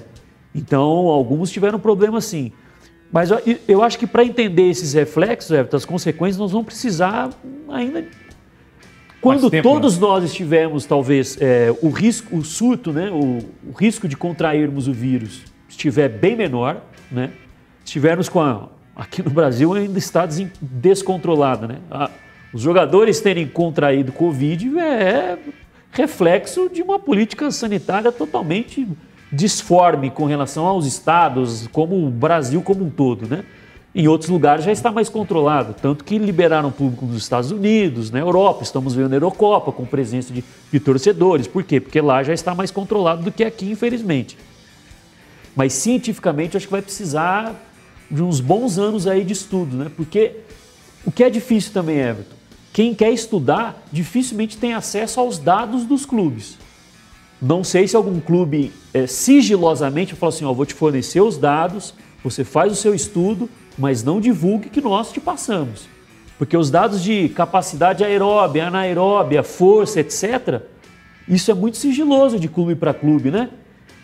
[0.55, 2.51] Então, alguns tiveram problema sim.
[3.12, 7.29] Mas eu, eu acho que para entender esses reflexos, Everton, as consequências, nós vamos precisar
[7.67, 8.05] ainda.
[9.19, 14.07] Quando tempo, todos nós estivermos, talvez, é, o risco, o surto, né, o, o risco
[14.07, 16.81] de contrairmos o vírus estiver bem menor,
[17.12, 17.31] né?
[17.86, 20.27] Estivermos com a, aqui no Brasil ainda está
[20.62, 21.77] descontrolado, né?
[22.54, 25.38] Os jogadores terem contraído Covid é
[25.91, 28.88] reflexo de uma política sanitária totalmente
[29.32, 33.43] disforme com relação aos estados, como o Brasil como um todo, né?
[33.93, 38.19] Em outros lugares já está mais controlado, tanto que liberaram público nos Estados Unidos, na
[38.19, 41.45] Europa, estamos vendo a Eurocopa com presença de, de torcedores.
[41.45, 41.80] Por quê?
[41.82, 44.38] Porque lá já está mais controlado do que aqui, infelizmente.
[45.54, 47.54] Mas cientificamente acho que vai precisar
[48.12, 49.91] de uns bons anos aí de estudo, né?
[49.95, 50.36] Porque
[51.06, 52.36] o que é difícil também, Everton,
[52.74, 56.58] quem quer estudar dificilmente tem acesso aos dados dos clubes.
[57.41, 61.93] Não sei se algum clube é, sigilosamente fala assim, ó, vou te fornecer os dados,
[62.24, 65.88] você faz o seu estudo, mas não divulgue que nós te passamos.
[66.38, 70.62] Porque os dados de capacidade aeróbia, anaeróbia, força, etc.,
[71.28, 73.50] isso é muito sigiloso de clube para clube, né?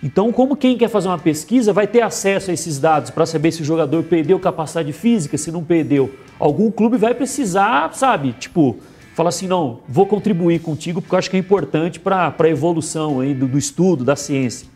[0.04, 3.52] Então, como quem quer fazer uma pesquisa vai ter acesso a esses dados para saber
[3.52, 8.78] se o jogador perdeu capacidade física, se não perdeu, algum clube vai precisar, sabe, tipo,
[9.16, 13.22] falar assim, não, vou contribuir contigo porque eu acho que é importante para a evolução
[13.22, 14.68] aí do, do estudo, da ciência.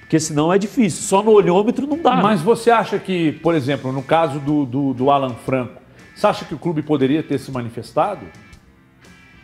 [0.00, 2.16] Porque senão é difícil, só no olhômetro não dá.
[2.16, 2.22] né?
[2.22, 5.82] Mas você acha que, por exemplo, no caso do, do, do Alan Franco,
[6.14, 8.26] você acha que o clube poderia ter se manifestado?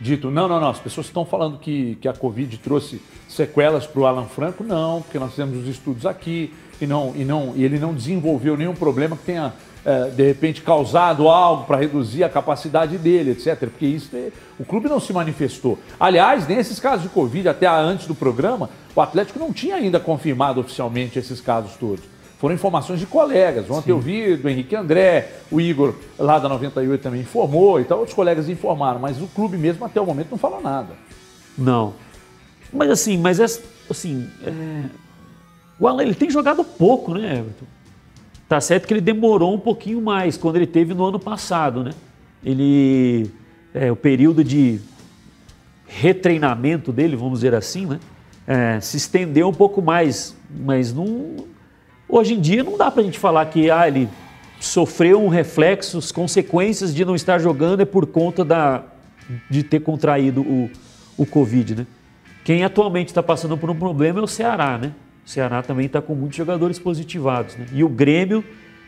[0.01, 4.01] Dito, não, não, não, as pessoas estão falando que, que a Covid trouxe sequelas para
[4.01, 7.63] o Alan Franco, não, porque nós fizemos os estudos aqui e, não, e, não, e
[7.65, 9.51] ele não desenvolveu nenhum problema que tenha,
[9.85, 13.59] eh, de repente, causado algo para reduzir a capacidade dele, etc.
[13.59, 15.77] Porque isso, é- o clube não se manifestou.
[15.99, 20.61] Aliás, nesses casos de Covid, até antes do programa, o Atlético não tinha ainda confirmado
[20.61, 22.05] oficialmente esses casos todos.
[22.39, 23.69] Foram informações de colegas.
[23.69, 27.99] Ontem eu vi do Henrique André, o Igor lá da 98 também informou e tal,
[27.99, 30.93] outros colegas informaram, mas o clube mesmo até o momento não falou nada.
[31.57, 31.93] Não.
[32.71, 33.45] Mas assim, mas é,
[33.89, 34.83] assim, é,
[35.77, 37.65] o Alan ele tem jogado pouco, né, Everton?
[38.47, 41.91] Tá certo que ele demorou um pouquinho mais quando ele teve no ano passado, né?
[42.41, 43.29] Ele,
[43.73, 44.79] é, o período de
[45.85, 47.99] retreinamento dele, vamos dizer assim, né?
[48.47, 51.35] É, se estendeu um pouco mais, mas não,
[52.09, 54.09] hoje em dia não dá pra gente falar que ah, ele
[54.59, 58.83] sofreu um reflexo, as consequências de não estar jogando é por conta da,
[59.49, 60.69] de ter contraído o,
[61.17, 61.87] o Covid, né?
[62.43, 64.91] Quem atualmente está passando por um problema é o Ceará, né?
[65.25, 67.67] O Ceará também está com muitos jogadores positivados, né?
[67.71, 68.43] E o Grêmio,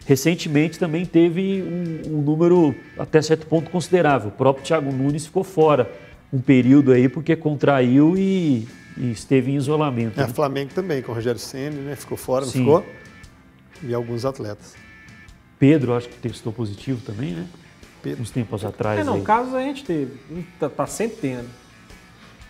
[0.05, 4.29] recentemente, também teve um, um número até certo ponto considerável.
[4.29, 5.91] O próprio Thiago Nunes ficou fora
[6.33, 10.19] um período aí porque contraiu e, e esteve em isolamento.
[10.19, 10.33] É, né?
[10.33, 11.95] Flamengo também, com o Rogério Ceni, né?
[11.95, 12.59] Ficou fora, não Sim.
[12.59, 12.85] ficou?
[13.83, 14.75] E alguns atletas.
[15.57, 17.47] Pedro, acho que testou positivo também, né?
[18.01, 18.21] Pedro.
[18.21, 18.99] Uns tempos atrás.
[18.99, 19.21] É, não, aí.
[19.21, 20.17] casos a gente teve.
[20.59, 21.49] Tá, tá sempre tendo.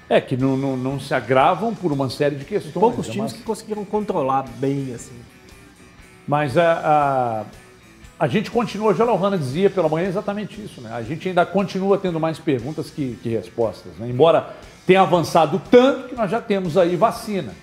[0.10, 2.74] É, que não, não, não se agravam por uma série de questões.
[2.74, 3.14] Poucos né?
[3.14, 5.16] times Mas- que conseguiram controlar bem, assim.
[6.28, 7.46] Mas a,
[8.20, 10.92] a, a gente continua, a Lohana dizia pela manhã exatamente isso, né?
[10.94, 14.10] A gente ainda continua tendo mais perguntas que, que respostas, né?
[14.10, 14.54] Embora
[14.86, 17.54] tenha avançado tanto que nós já temos aí vacina.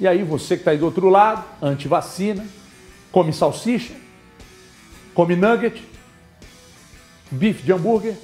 [0.00, 2.44] E aí você que está aí do outro lado, anti-vacina,
[3.12, 3.94] come salsicha,
[5.14, 5.82] come nugget,
[7.30, 8.14] bife de hambúrguer,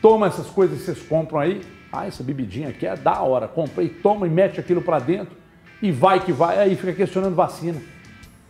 [0.00, 1.60] toma essas coisas que vocês compram aí.
[1.92, 3.48] Ah, essa bebidinha aqui é da hora.
[3.48, 5.34] Compra toma e mete aquilo para dentro
[5.80, 6.58] e vai que vai.
[6.58, 7.80] Aí fica questionando vacina.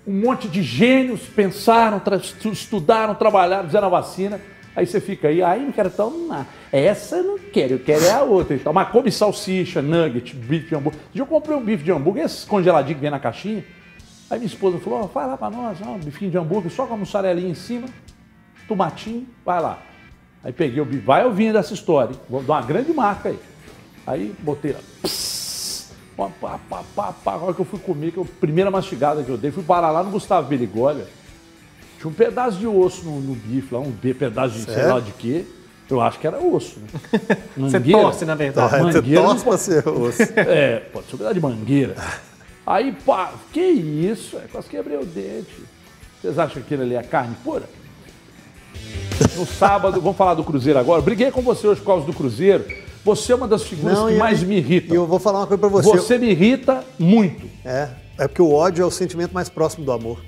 [0.06, 4.40] Um monte de gênios pensaram, tra- estu- estudaram, trabalharam, fizeram a vacina.
[4.74, 6.46] Aí você fica aí, aí não quero tomar.
[6.72, 8.54] Essa eu não quero, eu quero é a outra.
[8.56, 11.00] Então, mas come salsicha, nugget, bife de hambúrguer.
[11.14, 13.64] Eu comprei um bife de hambúrguer, esses congeladinhos que vem na caixinha.
[14.30, 16.94] Aí minha esposa falou, faz lá pra nós, ó, um bifinho de hambúrguer, só com
[16.94, 17.88] a mussarelinha em cima,
[18.66, 19.78] tomatinho, vai lá.
[20.44, 22.20] Aí peguei o bife, vai ouvindo essa história, hein?
[22.28, 23.38] vou dar uma grande marca aí.
[24.06, 27.32] Aí botei lá, pss, pá, pá, pá, pá, pá.
[27.32, 29.90] A hora que eu fui comer, que a primeira mastigada que eu dei, fui parar
[29.90, 31.06] lá no Gustavo Berigolha.
[31.98, 34.94] Tinha um pedaço de osso no, no bife lá, um pe- pedaço de sei Sério?
[34.94, 35.44] lá de quê.
[35.90, 36.86] Eu acho que era osso, né?
[37.56, 38.02] Você Mangueira.
[38.02, 38.74] torce, na verdade.
[38.74, 40.22] Ah, Você mangueira torce não pra ser osso.
[40.36, 41.94] É, pode ser um pedaço de mangueira.
[42.70, 44.36] Aí, pá, que isso?
[44.36, 45.54] É, quase quebrei o dente.
[46.20, 47.64] Vocês acham que aquilo ali é carne pura?
[49.36, 51.00] No sábado, vamos falar do Cruzeiro agora.
[51.00, 52.66] Briguei com você hoje por causa do Cruzeiro.
[53.04, 54.94] Você é uma das figuras que e mais me irritam.
[54.94, 55.88] E eu vou falar uma coisa pra você.
[55.88, 57.48] Você me irrita muito.
[57.64, 60.20] É, é porque o ódio é o sentimento mais próximo do amor.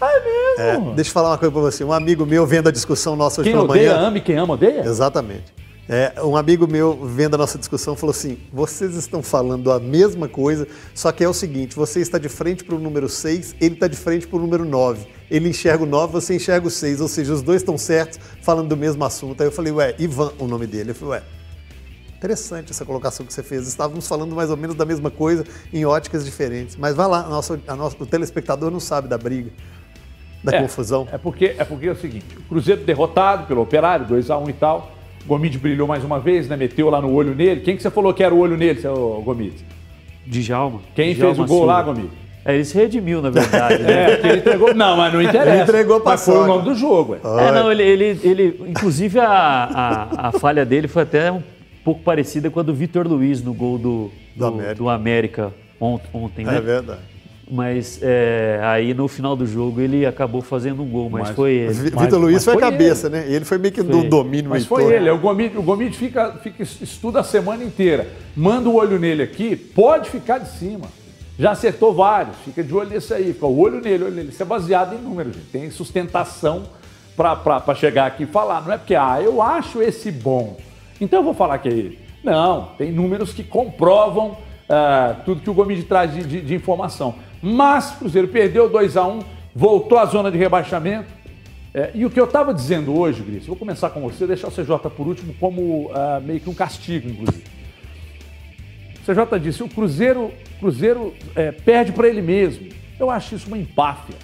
[0.00, 0.92] É É, mesmo?
[0.94, 1.84] deixa eu falar uma coisa pra você.
[1.84, 4.08] Um amigo meu vendo a discussão nossa hoje Quem pela odeia, manhã.
[4.08, 4.80] ama e quem ama, odeia?
[4.80, 5.44] Exatamente.
[5.88, 10.28] É, um amigo meu vendo a nossa discussão falou assim: vocês estão falando a mesma
[10.28, 13.74] coisa, só que é o seguinte: você está de frente para o número 6, ele
[13.74, 15.06] está de frente para o número 9.
[15.30, 18.68] Ele enxerga o 9, você enxerga o 6, ou seja, os dois estão certos falando
[18.68, 19.40] do mesmo assunto.
[19.40, 20.90] Aí eu falei, ué, Ivan, o nome dele.
[20.90, 21.22] Eu falei, ué,
[22.16, 23.68] interessante essa colocação que você fez.
[23.68, 26.74] Estávamos falando mais ou menos da mesma coisa em óticas diferentes.
[26.76, 29.50] Mas vai lá, a nossa, a nossa- o telespectador não sabe da briga,
[30.42, 31.06] da É, confusão.
[31.12, 34.95] É porque, é porque é o seguinte: o Cruzeiro derrotado pelo Operário, 2x1 e tal.
[35.26, 36.56] Gomide brilhou mais uma vez, né?
[36.56, 37.60] Meteu lá no olho nele.
[37.60, 39.64] Quem que você falou que era o olho nele, seu Gomide?
[40.26, 40.80] Djalma.
[40.94, 41.92] Quem Djalma fez o gol lá, Silva.
[41.94, 42.14] Gomide?
[42.44, 43.82] É, ele se redimiu, na verdade.
[43.82, 43.92] né?
[44.22, 44.72] É, ele entregou.
[44.74, 45.50] Não, mas não interessa.
[45.50, 47.18] Ele entregou pra Mas foi o nome do jogo, ué.
[47.48, 51.42] É, não, ele, ele, ele- inclusive a, a, a falha dele foi até um
[51.84, 54.74] pouco parecida com a do Vitor Luiz no gol do, Do do, América.
[54.76, 56.56] do América ont- ontem, né?
[56.56, 57.00] É verdade.
[57.48, 61.52] Mas é, aí no final do jogo ele acabou fazendo um gol, mas, Mas- foi
[61.52, 61.66] ele.
[61.66, 63.24] Mas- Vitor Luiz mas foi cabeça, né?
[63.28, 66.32] Ele foi meio que do domínio Mas foi ele, é o Gomide, o Gomide fica,
[66.42, 68.08] fica, estuda a semana inteira.
[68.36, 70.86] Manda o olho nele aqui, pode ficar de cima.
[71.38, 74.30] Já acertou vários, fica de olho nesse aí, fica o olho nele, olho nele.
[74.30, 75.46] Isso é baseado em números, gente.
[75.52, 76.64] tem sustentação
[77.16, 78.60] para chegar aqui e falar.
[78.62, 80.56] Não é porque, ah, eu acho esse bom,
[81.00, 81.98] então eu vou falar que é ele.
[82.24, 84.36] Não, tem números que comprovam
[84.68, 87.14] ah, tudo que o Gomide traz de, de- de informação.
[87.48, 89.20] Mas o Cruzeiro perdeu 2 a 1
[89.54, 91.06] voltou à zona de rebaixamento.
[91.72, 94.50] É, e o que eu estava dizendo hoje, Gris, vou começar com você, deixar o
[94.50, 97.44] CJ por último como ah, meio que um castigo, inclusive.
[99.02, 102.66] O CJ disse, o Cruzeiro, Cruzeiro é, perde para ele mesmo.
[102.98, 104.16] Eu acho isso uma empáfia.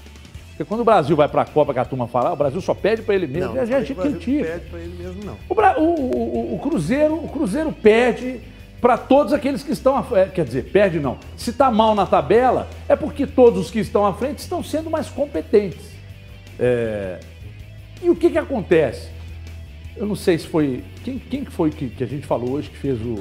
[0.49, 2.61] Porque quando o Brasil vai para a Copa, que a turma fala, ah, o Brasil
[2.61, 4.45] só perde para ele mesmo, Não, e a não gente que o Brasil critica.
[4.45, 5.37] perde pra ele mesmo, não.
[5.49, 8.41] O- o- o- o Cruzeiro, o Cruzeiro perde
[8.83, 10.33] para todos aqueles que estão à frente.
[10.33, 11.17] Quer dizer, perde não.
[11.37, 14.91] Se está mal na tabela, é porque todos os que estão à frente estão sendo
[14.91, 15.87] mais competentes.
[16.59, 17.19] É,
[18.03, 19.09] E o que, que acontece?
[19.97, 20.83] Eu não sei se foi.
[21.05, 23.15] Quem, quem que foi que, que a gente falou hoje que fez o.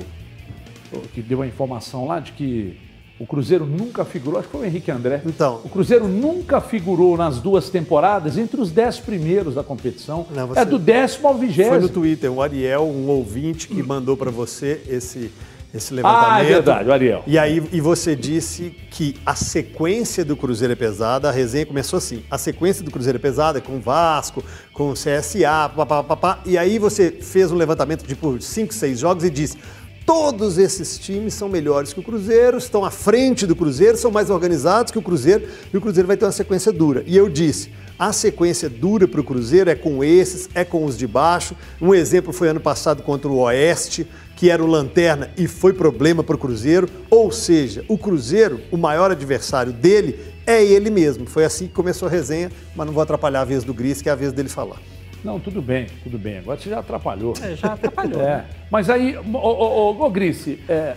[0.96, 2.78] o- que deu a informação lá de que
[3.20, 5.22] o Cruzeiro nunca figurou, acho que foi o Henrique André.
[5.26, 5.62] Então.
[5.64, 10.26] O Cruzeiro nunca figurou nas duas temporadas entre os dez primeiros da competição.
[10.34, 11.76] Não, você- É do décimo ao vigésimo.
[11.76, 15.32] Foi no Twitter, o Ariel, um ouvinte, que mandou para você esse,
[15.74, 16.32] esse levantamento.
[16.32, 17.24] Ah, é verdade, o Ariel.
[17.26, 21.98] E aí e você disse que a sequência do Cruzeiro é pesada, a resenha começou
[21.98, 22.24] assim.
[22.30, 24.44] A sequência do Cruzeiro é pesada é com o Vasco,
[24.74, 26.40] com o CSA, papá, papá.
[26.46, 29.58] E aí você fez um levantamento de por 5, 6 jogos e disse:
[30.06, 34.30] todos esses times são melhores que o Cruzeiro, estão à frente do Cruzeiro, são mais
[34.30, 37.04] organizados que o Cruzeiro, e o Cruzeiro vai ter uma sequência dura.
[37.08, 40.98] E eu disse: a sequência dura para o Cruzeiro é com esses, é com os
[40.98, 41.56] de baixo.
[41.80, 44.08] Um exemplo foi ano passado contra o Oeste,
[44.42, 46.90] que era o Lanterna e foi problema para o Cruzeiro.
[47.12, 51.28] Ou seja, o Cruzeiro, o maior adversário dele é ele mesmo.
[51.28, 54.10] Foi assim que começou a resenha, mas não vou atrapalhar a vez do Gris, que
[54.10, 54.78] é a vez dele falar.
[55.24, 56.40] Não, tudo bem, tudo bem.
[56.40, 57.36] Agora você já atrapalhou.
[57.40, 58.18] É, já atrapalhou.
[58.20, 58.38] É.
[58.38, 58.46] né?
[58.72, 60.96] Mas aí, ô, ô, ô, ô Grice, é,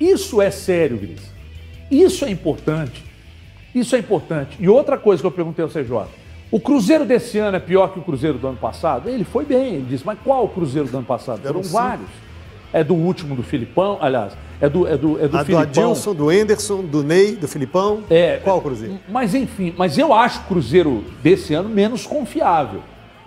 [0.00, 1.28] isso é sério, Grice.
[1.90, 3.02] Isso é importante.
[3.74, 4.56] Isso é importante.
[4.60, 6.06] E outra coisa que eu perguntei ao CJ:
[6.48, 9.10] O Cruzeiro desse ano é pior que o Cruzeiro do ano passado?
[9.10, 11.42] Ele foi bem, ele disse, mas qual o Cruzeiro do ano passado?
[11.42, 11.74] Foram cinco.
[11.74, 12.24] vários.
[12.74, 15.60] É do último do Filipão, aliás, é do, é do, é do A do Filipão.
[15.60, 18.02] Adilson, do Enderson, do Ney, do Filipão.
[18.10, 18.98] É, Qual o Cruzeiro?
[19.08, 22.80] Mas enfim, mas eu acho o Cruzeiro desse ano menos confiável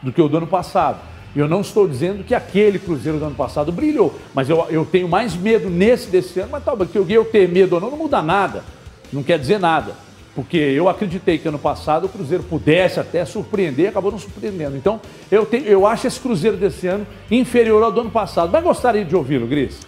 [0.03, 0.99] do que o do ano passado.
[1.33, 5.07] Eu não estou dizendo que aquele Cruzeiro do ano passado brilhou, mas eu, eu tenho
[5.07, 8.21] mais medo nesse desse ano, mas talvez que eu ter medo ou não, não muda
[8.21, 8.65] nada.
[9.13, 9.93] Não quer dizer nada.
[10.37, 14.77] Porque eu acreditei que ano passado o Cruzeiro pudesse até surpreender, acabou não surpreendendo.
[14.77, 18.51] Então, eu, eu acho esse Cruzeiro desse ano inferior ao do ano passado.
[18.53, 19.79] Mas gostaria de ouvi-lo, Gris.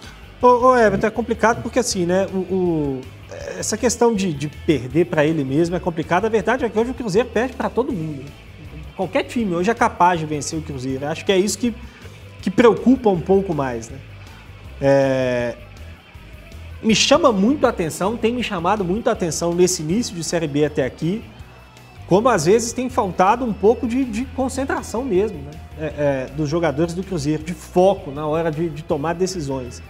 [0.42, 2.26] Ô, ô Everton, é complicado porque assim, né?
[2.34, 3.00] O, o-
[3.56, 6.26] essa questão de, de perder para ele mesmo é complicada.
[6.26, 8.24] A verdade é que hoje o Cruzeiro perde para todo mundo.
[8.96, 11.06] Qualquer time hoje é capaz de vencer o Cruzeiro.
[11.06, 11.72] Acho que é isso que,
[12.42, 13.98] que preocupa um pouco mais, né?
[14.82, 15.54] É,
[16.82, 20.46] me chama muito a atenção, tem me chamado muito a atenção nesse início de Série
[20.46, 21.22] B até aqui,
[22.06, 25.50] como às vezes tem faltado um pouco de, de concentração mesmo, né?
[25.78, 29.82] É, é, dos jogadores do Cruzeiro, de foco na hora de, de tomar decisões.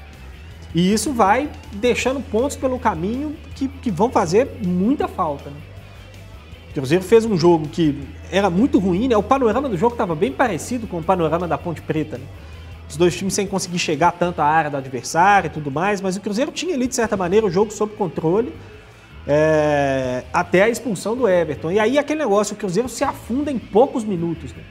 [0.74, 5.50] E isso vai deixando pontos pelo caminho que, que vão fazer muita falta.
[5.50, 5.56] Né?
[6.70, 9.16] O Cruzeiro fez um jogo que era muito ruim, né?
[9.16, 12.24] O panorama do jogo estava bem parecido com o panorama da Ponte Preta, né?
[12.90, 16.16] Os dois times sem conseguir chegar tanto à área do adversário e tudo mais, mas
[16.16, 18.52] o Cruzeiro tinha ali, de certa maneira, o jogo sob controle
[19.28, 21.70] é, até a expulsão do Everton.
[21.70, 24.62] E aí aquele negócio, o Cruzeiro se afunda em poucos minutos, né?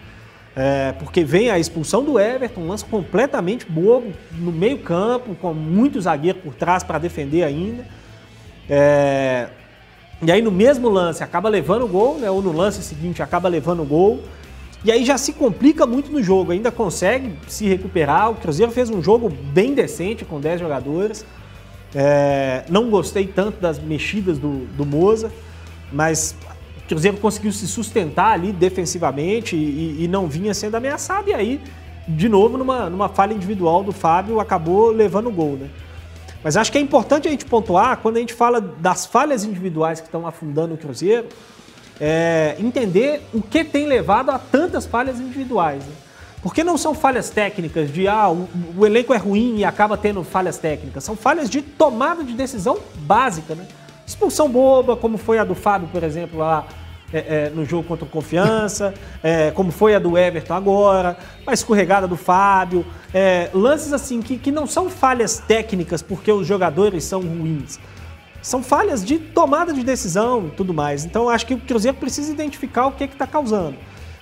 [0.54, 5.54] É, porque vem a expulsão do Everton, um lance completamente bobo, no meio campo, com
[5.54, 7.86] muito zagueiro por trás para defender ainda.
[8.70, 9.48] É,
[10.22, 12.30] e aí no mesmo lance acaba levando o gol, né?
[12.30, 14.22] Ou no lance seguinte acaba levando o gol.
[14.84, 18.32] E aí já se complica muito no jogo, ainda consegue se recuperar.
[18.32, 21.26] O Cruzeiro fez um jogo bem decente com 10 jogadores.
[21.94, 25.32] É, não gostei tanto das mexidas do, do Moza,
[25.92, 26.36] mas
[26.78, 31.30] o Cruzeiro conseguiu se sustentar ali defensivamente e, e não vinha sendo ameaçado.
[31.30, 31.62] E aí,
[32.08, 35.70] de novo, numa, numa falha individual do Fábio, acabou levando o gol, né?
[36.42, 40.00] Mas acho que é importante a gente pontuar, quando a gente fala das falhas individuais
[40.00, 41.28] que estão afundando o Cruzeiro,
[42.00, 45.84] é, entender o que tem levado a tantas falhas individuais.
[45.86, 45.94] Né?
[46.42, 48.48] Porque não são falhas técnicas de ah, o,
[48.78, 51.04] o elenco é ruim e acaba tendo falhas técnicas.
[51.04, 53.56] São falhas de tomada de decisão básica.
[53.56, 53.68] Né?
[54.08, 56.66] Expulsão boba, como foi a do Fábio, por exemplo, lá
[57.12, 61.54] é, é, no jogo contra o Confiança, é, como foi a do Everton agora, a
[61.54, 62.86] escorregada do Fábio.
[63.14, 67.80] é, lances assim que, que não são falhas técnicas porque os jogadores são ruins.
[68.42, 71.06] São falhas de tomada de decisão e tudo mais.
[71.06, 73.76] Então, acho que o Cruzeiro precisa identificar o que está causando.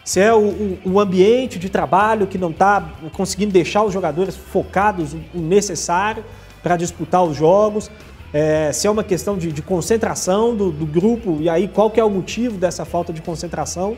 [0.03, 4.35] Se é o, o- o ambiente de trabalho que não está conseguindo deixar os jogadores
[4.35, 6.23] focados o necessário
[6.63, 7.91] para disputar os jogos.
[8.33, 11.99] É, se é uma questão de, de concentração do, do grupo, e aí qual que
[11.99, 13.95] é o motivo dessa falta de concentração,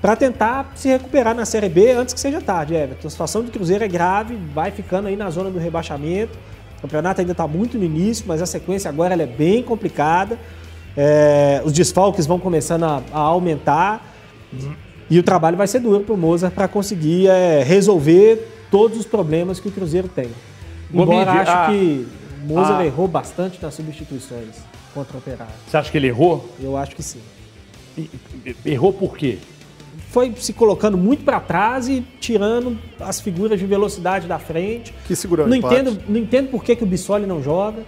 [0.00, 3.08] para tentar se recuperar na Série B antes que seja tarde, Everton.
[3.08, 6.38] A situação do Cruzeiro é grave, vai ficando aí na zona do rebaixamento.
[6.78, 10.38] O campeonato ainda está muito no início, mas a sequência agora ela é bem complicada.
[10.96, 14.14] É, os desfalques vão começando a, a aumentar.
[15.10, 19.06] E o trabalho vai ser duro para o Mozart para conseguir é, resolver todos os
[19.06, 20.28] problemas que o Cruzeiro tem.
[20.92, 22.06] Embora Gomide, acho a- que
[22.44, 24.56] o Mozart a- errou bastante nas substituições
[24.94, 25.52] contra o Operário.
[25.66, 26.48] Você acha que ele errou?
[26.60, 27.20] Eu acho que sim.
[28.64, 29.38] Errou por quê?
[30.10, 34.92] Foi se colocando muito para trás e tirando as figuras de velocidade da frente.
[35.06, 35.74] Que segurou o Não empate.
[35.74, 37.82] entendo, não entendo por que, que o Bissoli não joga.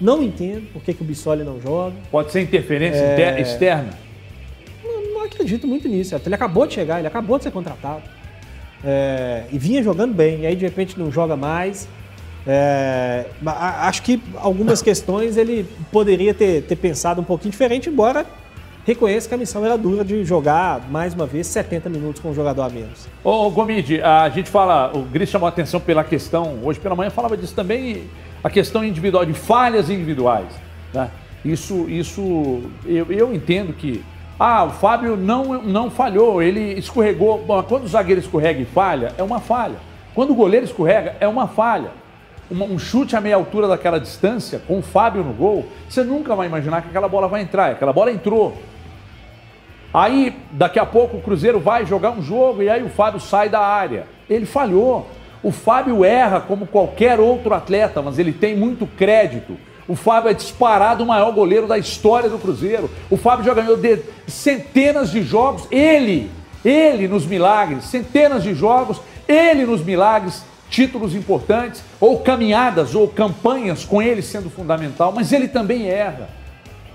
[0.00, 1.94] Não entendo por que, que o Bissoli não joga.
[2.10, 3.40] Pode ser interferência É.
[3.40, 3.90] externa?
[4.84, 6.14] Não, não acredito muito nisso.
[6.26, 8.02] Ele acabou de chegar, ele acabou de ser contratado.
[8.84, 11.86] É, e vinha jogando bem, e aí de repente não joga mais.
[12.44, 18.26] É, acho que algumas questões ele poderia ter, ter pensado um pouquinho diferente, embora
[18.84, 22.34] reconheça que a missão era dura de jogar mais uma vez 70 minutos com um
[22.34, 23.08] jogador a menos.
[23.22, 27.10] Ô, Gomide, a gente fala, o Gris chamou a atenção pela questão, hoje pela manhã
[27.10, 28.04] falava disso também,
[28.42, 30.48] a questão individual, de falhas individuais.
[30.92, 31.10] Né?
[31.44, 34.04] Isso, isso eu, eu entendo que,
[34.38, 37.38] ah, o Fábio não, não falhou, ele escorregou.
[37.38, 39.76] Bom, quando o zagueiro escorrega e falha, é uma falha.
[40.14, 41.90] Quando o goleiro escorrega, é uma falha.
[42.52, 46.36] Uma- um chute a meia altura daquela distância, com o Fábio no gol, você nunca
[46.36, 47.70] vai imaginar que aquela bola vai entrar.
[47.72, 48.56] Aquela bola entrou.
[49.92, 53.48] Aí, daqui a pouco, o Cruzeiro vai jogar um jogo e aí o Fábio sai
[53.48, 54.06] da área.
[54.28, 55.08] Ele falhou.
[55.42, 59.56] O Fábio erra como qualquer outro atleta, mas ele tem muito crédito.
[59.88, 62.88] O Fábio é disparado o maior goleiro da história do Cruzeiro.
[63.10, 63.78] O Fábio já ganhou
[64.28, 65.66] centenas de jogos.
[65.70, 66.30] Ele,
[66.64, 73.84] ele nos milagres, centenas de jogos, ele nos milagres, títulos importantes, ou caminhadas, ou campanhas
[73.84, 76.30] com ele sendo fundamental, mas ele também erra.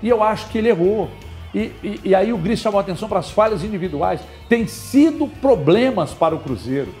[0.02, 1.08] E eu acho que ele errou.
[1.54, 4.20] E, e, e aí o Gris chamou atenção para as falhas individuais.
[4.48, 6.92] Tem sido problemas para o Cruzeiro.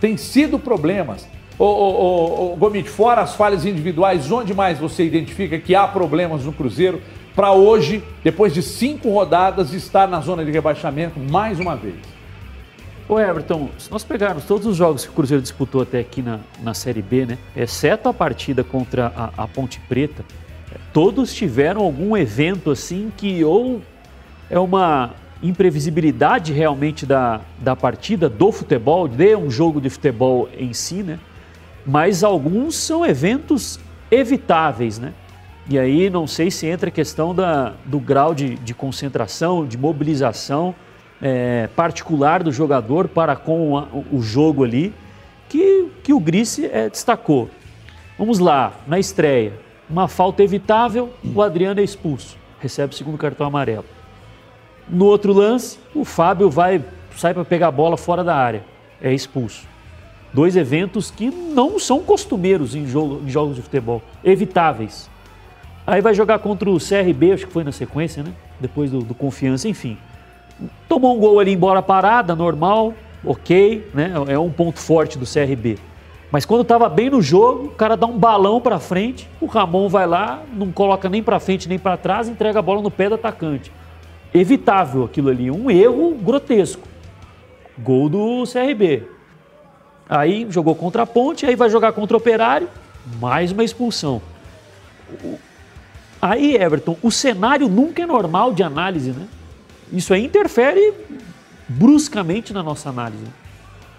[0.00, 1.28] Tem sido problemas.
[1.58, 6.44] Ô, ô, ô Gomit, fora as falhas individuais, onde mais você identifica que há problemas
[6.44, 7.02] no Cruzeiro
[7.34, 12.11] para hoje, depois de cinco rodadas, estar na zona de rebaixamento mais uma vez?
[13.08, 16.38] Ô Everton, se nós pegarmos todos os jogos que o Cruzeiro disputou até aqui na,
[16.62, 17.38] na Série B, né?
[17.54, 20.24] Exceto a partida contra a, a Ponte Preta,
[20.92, 23.82] todos tiveram algum evento assim que ou
[24.48, 25.10] é uma
[25.42, 31.18] imprevisibilidade realmente da, da partida, do futebol, de um jogo de futebol em si, né?
[31.84, 33.80] Mas alguns são eventos
[34.10, 35.12] evitáveis, né?
[35.68, 39.76] E aí não sei se entra a questão da, do grau de, de concentração, de
[39.76, 40.72] mobilização
[41.22, 44.92] é, particular do jogador para com a, o jogo ali,
[45.48, 47.48] que, que o Grice é, destacou.
[48.18, 49.52] Vamos lá, na estreia,
[49.88, 53.84] uma falta evitável, o Adriano é expulso, recebe o segundo cartão amarelo.
[54.88, 56.82] No outro lance, o Fábio vai
[57.16, 58.64] sai para pegar a bola fora da área,
[59.00, 59.66] é expulso.
[60.32, 65.10] Dois eventos que não são costumeiros em, jogo, em jogos de futebol, evitáveis.
[65.86, 68.32] Aí vai jogar contra o CRB, acho que foi na sequência, né?
[68.58, 69.98] Depois do, do Confiança, enfim.
[70.88, 72.94] Tomou um gol ali embora parada, normal,
[73.24, 74.12] ok, né?
[74.28, 75.78] É um ponto forte do CRB.
[76.30, 79.88] Mas quando estava bem no jogo, o cara dá um balão para frente, o Ramon
[79.88, 83.08] vai lá, não coloca nem para frente nem para trás, entrega a bola no pé
[83.08, 83.70] do atacante.
[84.32, 86.88] Evitável aquilo ali, um erro grotesco.
[87.78, 89.06] Gol do CRB.
[90.08, 92.68] Aí jogou contra a Ponte, aí vai jogar contra o Operário,
[93.20, 94.22] mais uma expulsão.
[96.20, 99.26] Aí, Everton, o cenário nunca é normal de análise, né?
[99.92, 100.94] Isso aí interfere
[101.68, 103.26] bruscamente na nossa análise.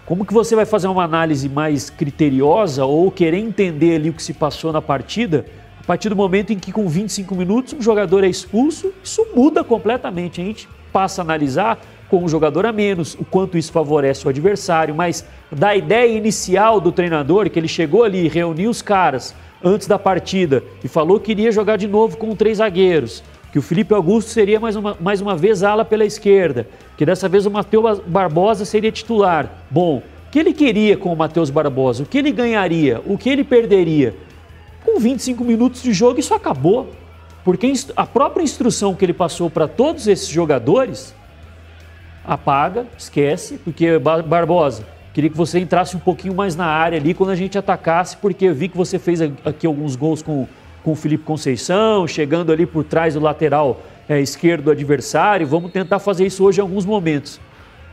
[0.04, 4.22] Como que você vai fazer uma análise mais criteriosa ou querer entender ali o que
[4.22, 5.46] se passou na partida
[5.80, 8.92] a partir do momento em que com 25 minutos um jogador é expulso?
[9.04, 10.40] Isso muda completamente.
[10.40, 14.28] A gente passa a analisar com um jogador a menos, o quanto isso favorece o
[14.28, 19.86] adversário, mas da ideia inicial do treinador, que ele chegou ali, reuniu os caras antes
[19.86, 23.22] da partida e falou que iria jogar de novo com três zagueiros,
[23.54, 27.28] que o Felipe Augusto seria mais uma, mais uma vez ala pela esquerda, que dessa
[27.28, 29.48] vez o Matheus Barbosa seria titular.
[29.70, 32.02] Bom, o que ele queria com o Matheus Barbosa?
[32.02, 33.00] O que ele ganharia?
[33.06, 34.12] O que ele perderia?
[34.84, 36.90] Com 25 minutos de jogo, isso acabou.
[37.44, 41.14] Porque a própria instrução que ele passou para todos esses jogadores
[42.24, 47.30] apaga, esquece, porque Barbosa, queria que você entrasse um pouquinho mais na área ali quando
[47.30, 50.48] a gente atacasse, porque eu vi que você fez aqui alguns gols com
[50.84, 55.46] com o Felipe Conceição, chegando ali por trás do lateral é, esquerdo do adversário.
[55.46, 57.40] Vamos tentar fazer isso hoje em alguns momentos.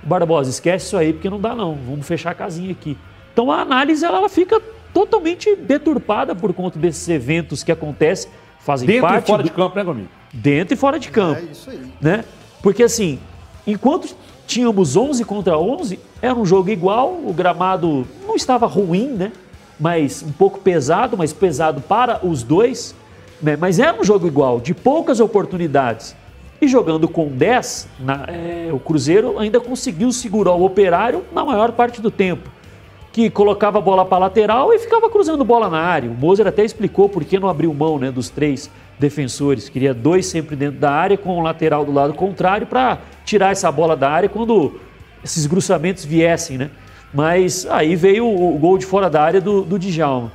[0.04, 1.78] Barbosa, esquece isso aí, porque não dá não.
[1.88, 2.98] Vamos fechar a casinha aqui.
[3.32, 4.62] Então a análise ela, ela fica
[4.94, 8.30] totalmente deturpada por conta desses eventos que acontecem,
[8.60, 9.16] fazem Dentro parte...
[9.16, 9.46] Dentro e fora do...
[9.46, 10.10] de campo, né, Gominho?
[10.34, 11.40] Dentro e fora de campo.
[11.40, 11.82] É isso aí.
[12.02, 12.26] Né?
[12.62, 13.20] Porque assim,
[13.66, 14.14] enquanto
[14.46, 19.32] tínhamos 11 contra 11, era um jogo igual, o gramado não estava ruim, né?
[19.82, 22.96] Mas um pouco pesado, mas pesado para os dois.
[23.42, 23.58] Né?
[23.58, 26.16] Mas era um jogo igual, de poucas oportunidades.
[26.62, 31.72] E jogando com 10, na, é, o Cruzeiro ainda conseguiu segurar o operário na maior
[31.72, 32.48] parte do tempo.
[33.12, 36.10] Que colocava a bola para lateral e ficava cruzando bola na área.
[36.10, 38.70] O Moser até explicou por que não abriu mão né, dos três
[39.00, 39.68] defensores.
[39.68, 43.72] Queria dois sempre dentro da área, com o lateral do lado contrário, para tirar essa
[43.72, 44.80] bola da área quando
[45.24, 46.60] esses gruçamentos viessem.
[46.60, 46.70] Né?
[47.14, 50.32] Mas aí veio o, gol de fora da área do, do Djalma.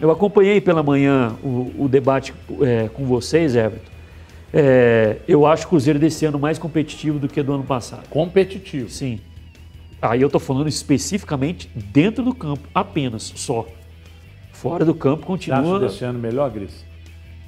[0.00, 3.90] Eu acompanhei pela manhã o, o debate é, com vocês, Everton.
[4.52, 8.08] É, eu acho o Cruzeiro desse ano mais competitivo do que do ano passado.
[8.08, 8.88] Competitivo?
[8.88, 9.20] Sim.
[10.00, 13.66] Aí eu estou falando especificamente dentro do campo, apenas, só.
[14.52, 15.62] Fora do campo continua.
[15.62, 16.84] Você acha desse ano melhor, Gris?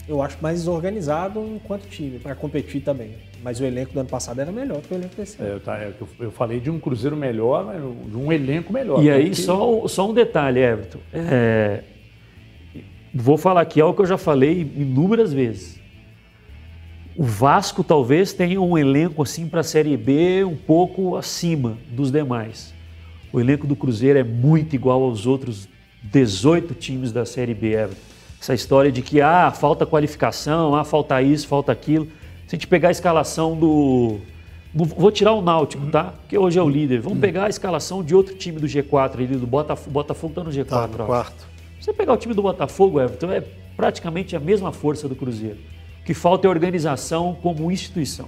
[0.09, 3.15] Eu acho mais organizado enquanto time, para competir também.
[3.43, 5.57] Mas o elenco do ano passado era melhor que o elenco desse ano.
[5.57, 7.75] É, tá, é, eu, eu, falei de um Cruzeiro melhor,
[8.07, 9.03] de um elenco melhor.
[9.03, 10.99] E aí, só, só um detalhe, Everton.
[11.13, 11.83] É,
[13.15, 15.81] vou falar aqui algo que eu já falei inúmeras vezes.
[17.17, 22.11] O Vasco talvez tenha um elenco assim para a Série B um pouco acima dos
[22.11, 22.75] demais.
[23.33, 25.69] O elenco do Cruzeiro é muito igual aos outros
[26.03, 28.01] 18 times da Série B, Everton.
[28.41, 32.09] Essa história de que ah, falta qualificação, ah, falta isso, falta aquilo.
[32.51, 34.19] Se a gente pegar a escalação do.
[34.75, 36.15] Vou tirar o Náutico, tá?
[36.29, 37.01] Que hoje é o líder.
[37.01, 39.91] Vamos pegar a escalação de outro time do G4 ali, do Botafogo.
[39.93, 40.65] Botafogo tá no G4.
[40.65, 41.47] Tá, no quarto.
[41.79, 43.41] Se você pegar o time do Botafogo, Everton, é
[43.77, 45.59] praticamente a mesma força do Cruzeiro.
[46.01, 48.27] O que falta é organização como instituição.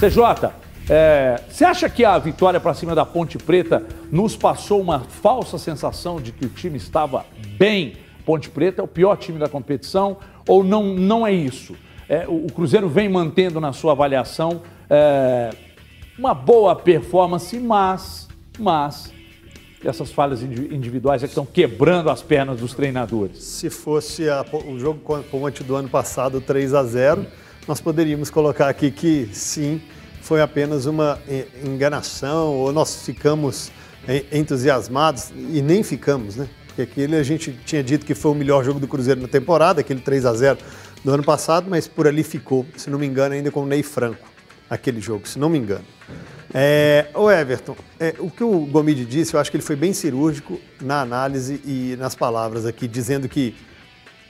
[0.00, 0.50] CJ,
[0.90, 5.56] é, você acha que a vitória para cima da Ponte Preta nos passou uma falsa
[5.56, 7.24] sensação de que o time estava
[7.56, 7.92] bem?
[8.26, 10.16] Ponte Preta é o pior time da competição
[10.48, 11.76] ou não, não é isso?
[12.12, 14.60] É, o, Cruzeiro vem mantendo na sua avaliação
[14.90, 15.50] é,
[16.18, 19.10] uma boa performance, mas, mas
[19.82, 23.42] essas falhas indi- individuais é que estão quebrando as pernas dos treinadores.
[23.42, 27.24] Se fosse a- o jogo com a Ponte do ano passado 3 a 0
[27.66, 29.80] nós poderíamos colocar aqui que sim,
[30.20, 33.70] foi apenas uma eh, enganação, ou nós ficamos
[34.06, 36.48] eh, entusiasmados, e nem ficamos, né?
[36.66, 39.80] Porque aquele a gente tinha dito que foi o melhor jogo do Cruzeiro na temporada,
[39.80, 40.58] aquele 3 a 0
[41.04, 43.82] do ano passado, mas por ali ficou, se não me engano, ainda com o Ney
[43.82, 44.28] Franco,
[44.70, 45.84] aquele jogo, se não me engano.
[46.54, 49.92] É, o Everton, é, o que o Gomide disse, eu acho que ele foi bem
[49.92, 53.54] cirúrgico na análise e nas palavras aqui, dizendo que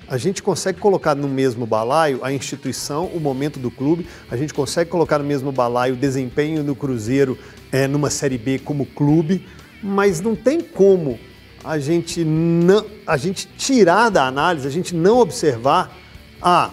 [0.08, 4.52] a gente consegue colocar no mesmo balaio a instituição, o momento do clube, a gente
[4.52, 7.38] consegue colocar no mesmo balaio o desempenho do Cruzeiro
[7.70, 9.46] é, numa Série B como clube,
[9.82, 11.18] mas não tem como
[11.64, 15.96] a gente, não, a gente tirar da análise, a gente não observar
[16.42, 16.70] a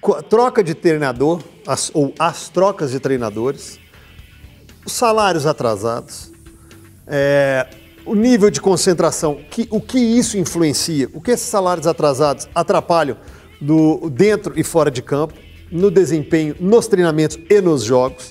[0.00, 3.78] co- troca de treinador, as- ou as trocas de treinadores,
[4.84, 6.32] os salários atrasados,
[7.06, 7.66] é,
[8.06, 13.16] o nível de concentração, que, o que isso influencia, o que esses salários atrasados atrapalham
[13.60, 15.34] do, dentro e fora de campo,
[15.70, 18.30] no desempenho, nos treinamentos e nos jogos.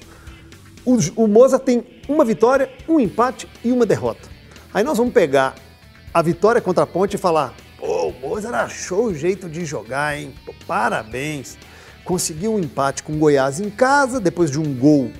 [0.83, 4.27] O, o Moza tem uma vitória, um empate e uma derrota.
[4.73, 5.55] Aí nós vamos pegar
[6.13, 7.53] a vitória contra a Ponte e falar:
[8.19, 10.33] pô, o Moza achou o jeito de jogar, hein?
[10.45, 11.57] Pô, parabéns.
[12.03, 15.11] Conseguiu um empate com o Goiás em casa, depois de um gol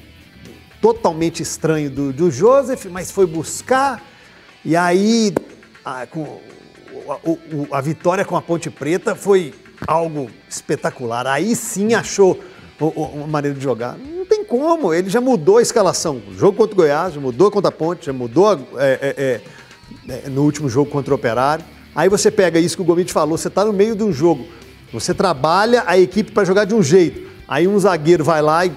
[0.81, 4.01] totalmente estranho do, do Joseph, mas foi buscar.
[4.63, 5.33] E aí,
[5.83, 9.53] a, com, o- a vitória com a Ponte Preta foi
[9.85, 11.27] algo espetacular.
[11.27, 12.39] Aí sim achou
[12.79, 13.97] uma maneira de jogar.
[13.97, 16.21] Não tem como, ele já mudou a escalação.
[16.27, 19.41] O jogo contra o Goiás, já mudou contra a Ponte, já mudou é, é,
[20.11, 21.63] é, é, no último jogo contra o Operário.
[21.95, 24.45] Aí você pega isso que o Gomite falou, você está no meio de um jogo,
[24.93, 27.27] você trabalha a equipe para jogar de um jeito.
[27.47, 28.71] Aí um zagueiro vai lá e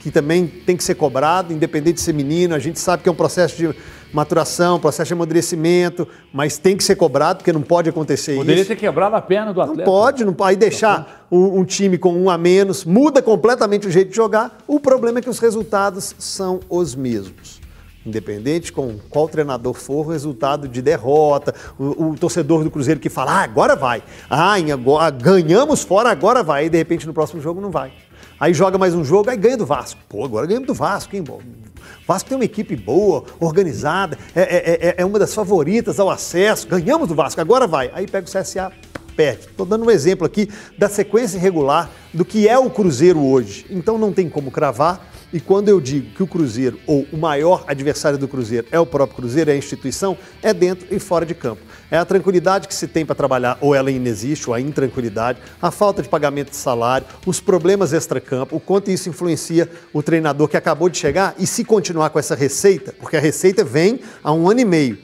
[0.00, 2.54] que também tem que ser cobrado, independente de ser menino.
[2.54, 3.74] A gente sabe que é um processo de
[4.12, 8.68] maturação, processo de amadurecimento, mas tem que ser cobrado, porque não pode acontecer Poderia isso.
[8.68, 9.84] ter quebrado a perna do Não atleta.
[9.84, 10.50] pode, não pode.
[10.50, 14.58] Aí deixar um, um time com um a menos, muda completamente o jeito de jogar.
[14.66, 17.60] O problema é que os resultados são os mesmos.
[18.06, 23.08] Independente com qual treinador for, o resultado de derrota, o, o torcedor do Cruzeiro que
[23.08, 24.02] fala, ah, agora vai.
[24.30, 26.66] Ah, agora, ganhamos fora, agora vai.
[26.66, 27.92] E de repente no próximo jogo não vai.
[28.40, 30.00] Aí joga mais um jogo, aí ganha do Vasco.
[30.08, 31.22] Pô, agora ganhamos do Vasco, hein?
[31.22, 31.40] bom?
[32.06, 36.66] Vasco tem uma equipe boa, organizada, é, é- é- é uma das favoritas ao acesso.
[36.68, 37.90] Ganhamos do Vasco, agora vai.
[37.92, 38.72] Aí pega o CSA,
[39.16, 39.42] perde.
[39.42, 43.66] Estou dando um exemplo aqui da sequência irregular do que é o Cruzeiro hoje.
[43.68, 45.04] Então não tem como cravar.
[45.30, 48.86] E quando eu digo que o Cruzeiro, ou o maior adversário do Cruzeiro, é o
[48.86, 51.60] próprio Cruzeiro, é a instituição, é dentro e fora de campo.
[51.90, 55.70] É a tranquilidade que se tem para trabalhar, ou ela inexiste, ou a intranquilidade, a
[55.70, 60.56] falta de pagamento de salário, os problemas extracampo, o quanto isso influencia o treinador que
[60.56, 64.48] acabou de chegar e se continuar com essa receita, porque a receita vem há um
[64.48, 64.98] ano e meio.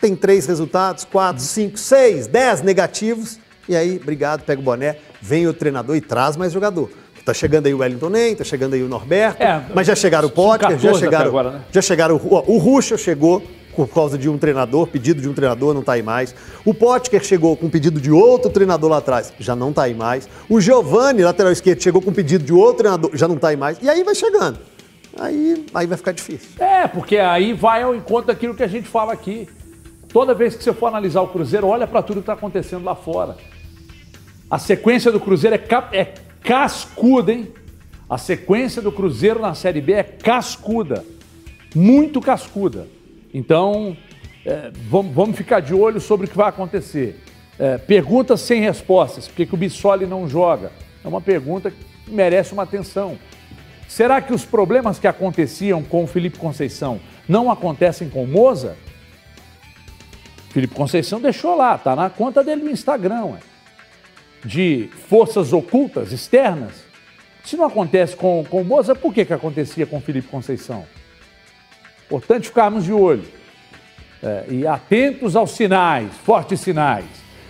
[0.00, 3.38] Tem três resultados, quatro, cinco, seis, dez negativos.
[3.68, 6.90] E aí, obrigado, pega o boné, vem o treinador e traz mais jogador.
[7.30, 10.26] Tá chegando aí o Wellington Nem, tá chegando aí o Norberto, É, mas já chegaram
[10.26, 11.60] o Potter, 14 já chegaram, agora, né?
[11.70, 13.40] já chegaram o, o Ruxa chegou
[13.76, 16.34] por causa de um treinador, pedido de um treinador, não tá aí mais.
[16.64, 20.28] O Potker chegou com pedido de outro treinador lá atrás, já não tá aí mais.
[20.48, 23.78] O Giovani, lateral esquerdo, chegou com pedido de outro treinador, já não tá aí mais.
[23.80, 24.58] E aí vai chegando.
[25.18, 26.48] Aí, aí vai ficar difícil.
[26.58, 29.48] É, porque aí vai ao encontro daquilo que a gente fala aqui.
[30.12, 32.96] Toda vez que você for analisar o Cruzeiro, olha para tudo que está acontecendo lá
[32.96, 33.36] fora.
[34.50, 36.12] A sequência do Cruzeiro é, cap- é
[36.42, 37.52] cascuda, hein?
[38.08, 41.04] A sequência do Cruzeiro na Série B é cascuda.
[41.74, 42.88] Muito cascuda.
[43.32, 43.96] Então,
[44.44, 47.22] é, vamos, vamos ficar de olho sobre o que vai acontecer.
[47.58, 49.28] É, perguntas sem respostas.
[49.28, 50.72] Por que, que o Bissoli não joga?
[51.04, 53.16] É uma pergunta que merece uma atenção.
[53.86, 58.76] Será que os problemas que aconteciam com o Felipe Conceição não acontecem com o Moza?
[60.50, 63.49] Felipe Conceição deixou lá, tá na conta dele no Instagram, ué.
[64.44, 66.84] De forças ocultas, externas.
[67.44, 70.84] Se não acontece com, com o Moza, por que, que acontecia com Felipe Conceição?
[72.06, 73.24] Importante ficarmos de olho
[74.22, 77.06] é, e atentos aos sinais, fortes sinais.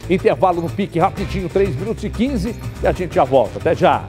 [0.09, 3.59] Intervalo no pique rapidinho, 3 minutos e 15 e a gente já volta.
[3.59, 4.07] Até já.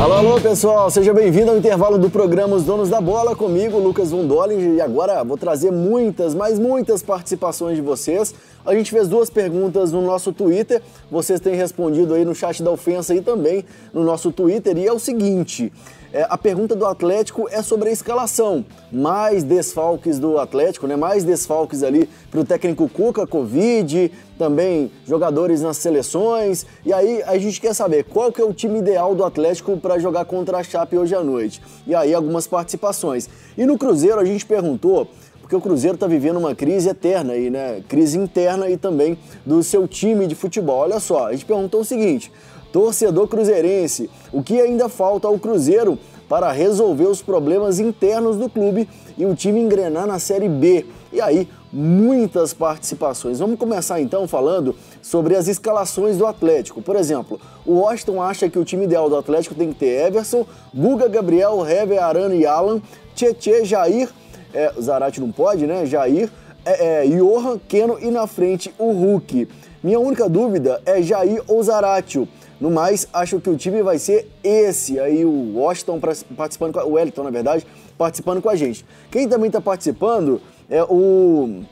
[0.00, 4.10] Alô, alô, pessoal, seja bem-vindo ao intervalo do programa Os Donos da Bola, comigo, Lucas
[4.12, 8.34] Von e agora vou trazer muitas, mas muitas participações de vocês.
[8.64, 10.80] A gente fez duas perguntas no nosso Twitter,
[11.10, 14.92] vocês têm respondido aí no chat da ofensa e também no nosso Twitter, e é
[14.92, 15.70] o seguinte...
[16.12, 18.64] É, a pergunta do Atlético é sobre a escalação.
[18.90, 20.96] Mais desfalques do Atlético, né?
[20.96, 26.66] Mais desfalques ali para o técnico Cuca, Covid, também jogadores nas seleções.
[26.84, 30.00] E aí a gente quer saber qual que é o time ideal do Atlético para
[30.00, 31.62] jogar contra a Chape hoje à noite.
[31.86, 33.28] E aí algumas participações.
[33.56, 35.06] E no Cruzeiro a gente perguntou
[35.50, 37.82] porque o Cruzeiro está vivendo uma crise eterna aí, né?
[37.88, 40.78] Crise interna e também do seu time de futebol.
[40.78, 42.30] Olha só, a gente perguntou o seguinte:
[42.72, 45.98] Torcedor cruzeirense, o que ainda falta ao Cruzeiro
[46.28, 50.86] para resolver os problemas internos do clube e o time engrenar na Série B?
[51.12, 53.38] E aí, muitas participações.
[53.38, 56.80] Vamos começar então falando sobre as escalações do Atlético.
[56.80, 60.46] Por exemplo, o Washington acha que o time ideal do Atlético tem que ter Everson,
[60.74, 62.80] Guga, Gabriel, Hever, Arana e Alan,
[63.14, 64.08] Tietê, Jair,
[64.54, 65.86] é, Zarate não pode, né?
[65.86, 66.30] Jair,
[66.64, 69.48] é, é, Johan, Keno e na frente o Hulk.
[69.82, 72.28] Minha única dúvida é Jair ou Zaratio.
[72.60, 75.00] No mais, acho que o time vai ser esse.
[75.00, 75.98] Aí o Washington
[76.36, 78.84] participando, com a, o Wellington, na verdade, participando com a gente.
[79.10, 81.62] Quem também está participando é o.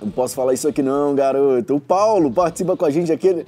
[0.00, 1.74] Não posso falar isso aqui não, garoto.
[1.74, 3.46] O Paulo participa com a gente aqui.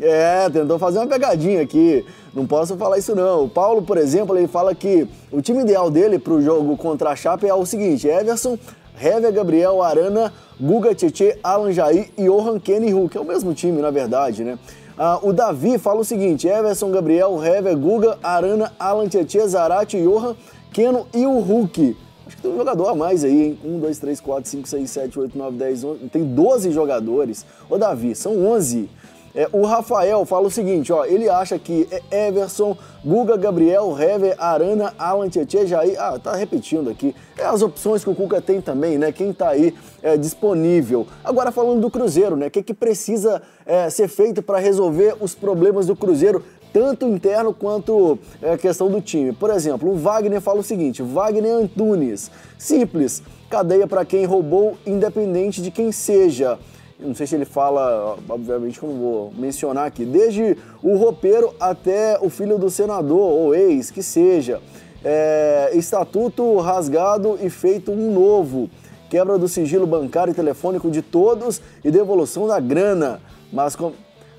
[0.00, 2.04] É, tentou fazer uma pegadinha aqui.
[2.34, 3.44] Não posso falar isso não.
[3.44, 7.10] O Paulo, por exemplo, ele fala que o time ideal dele para o jogo contra
[7.10, 8.58] a Chape é o seguinte: Everson,
[9.00, 13.16] Hever, Gabriel, Arana, Guga, Tietê, Alan Jair e Johan Kenny Hulk.
[13.16, 14.58] É o mesmo time, na verdade, né?
[15.00, 20.34] Ah, o Davi fala o seguinte: Everson, Gabriel, Hever, Guga, Arana, Alan Tietchan, Zarate, Johan,
[20.72, 21.96] Keno e o Hulk.
[22.26, 23.58] Acho que tem um jogador a mais aí, hein?
[23.64, 26.08] 1, 2, 3, 4, 5, 6, 7, 8, 9, 10, 11.
[26.08, 27.46] Tem 12 jogadores.
[27.70, 28.90] Ô, Davi, são 11.
[29.38, 34.34] É, o Rafael fala o seguinte, ó, ele acha que é Everson, Guga, Gabriel, Hever,
[34.36, 38.60] Arana, Alan Tietchan, Jair, ah, tá repetindo aqui, é as opções que o Cuca tem
[38.60, 39.72] também, né, quem tá aí
[40.02, 41.06] é, disponível.
[41.22, 45.36] Agora falando do Cruzeiro, né, o que, que precisa é, ser feito para resolver os
[45.36, 49.32] problemas do Cruzeiro, tanto interno quanto a é, questão do time.
[49.32, 52.28] Por exemplo, o Wagner fala o seguinte, Wagner Antunes,
[52.58, 56.58] simples, cadeia para quem roubou, independente de quem seja
[57.00, 61.54] não sei se ele fala, obviamente que eu não vou mencionar aqui, desde o roupeiro
[61.60, 64.60] até o filho do senador ou ex, que seja.
[65.04, 68.68] É, estatuto rasgado e feito um novo.
[69.08, 73.20] Quebra do sigilo bancário e telefônico de todos e devolução da grana.
[73.52, 73.92] Mas, com,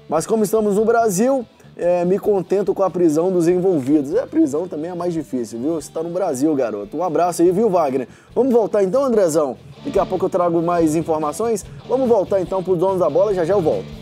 [0.10, 1.46] mas como estamos no Brasil,
[1.80, 4.14] é, me contento com a prisão dos envolvidos.
[4.14, 5.74] É, a prisão também é mais difícil, viu?
[5.76, 6.98] Você está no Brasil, garoto.
[6.98, 8.08] Um abraço aí, viu, Wagner?
[8.36, 9.58] Vamos voltar então, Andrezão?
[9.84, 11.66] Daqui a pouco eu trago mais informações.
[11.88, 13.99] Vamos voltar então para os donos da bola, já já eu volto.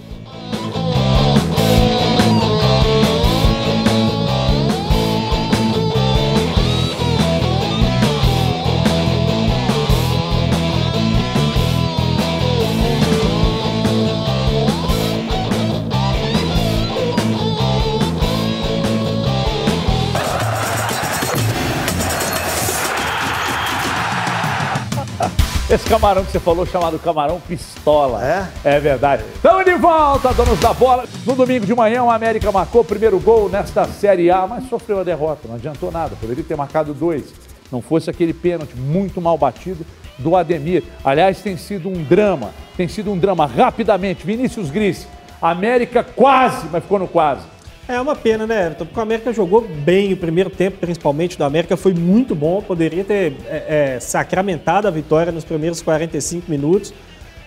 [25.69, 28.25] Esse camarão que você falou, chamado camarão pistola.
[28.25, 28.47] É?
[28.77, 29.25] É verdade.
[29.35, 31.03] Estamos de volta, donos da bola.
[31.25, 35.01] No domingo de manhã, o América marcou o primeiro gol nesta Série A, mas sofreu
[35.01, 35.45] a derrota.
[35.45, 36.15] Não adiantou nada.
[36.21, 37.33] Poderia ter marcado dois.
[37.69, 39.85] Não fosse aquele pênalti muito mal batido
[40.17, 40.83] do Ademir.
[41.03, 42.51] Aliás, tem sido um drama.
[42.77, 43.45] Tem sido um drama.
[43.45, 45.05] Rapidamente, Vinícius Gris.
[45.41, 47.41] América quase, mas ficou no quase.
[47.87, 48.85] É uma pena, né, Everton?
[48.85, 52.61] Porque o América jogou bem o primeiro tempo, principalmente do América, foi muito bom.
[52.61, 56.93] Poderia ter é, é, sacramentado a vitória nos primeiros 45 minutos.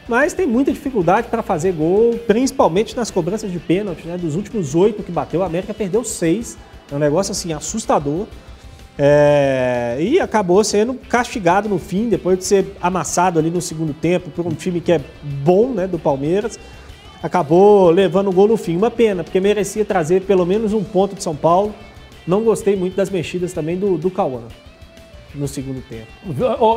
[0.09, 4.17] Mas tem muita dificuldade para fazer gol, principalmente nas cobranças de pênalti, né?
[4.17, 6.57] Dos últimos oito que bateu, a América perdeu seis.
[6.91, 8.27] É um negócio assim assustador.
[8.99, 9.99] É...
[10.01, 14.47] E acabou sendo castigado no fim, depois de ser amassado ali no segundo tempo por
[14.47, 15.01] um time que é
[15.45, 15.87] bom, né?
[15.87, 16.59] Do Palmeiras
[17.23, 18.77] acabou levando o gol no fim.
[18.77, 21.75] Uma pena, porque merecia trazer pelo menos um ponto de São Paulo.
[22.27, 24.43] Não gostei muito das mexidas também do, do Cauã
[25.35, 26.07] no segundo tempo.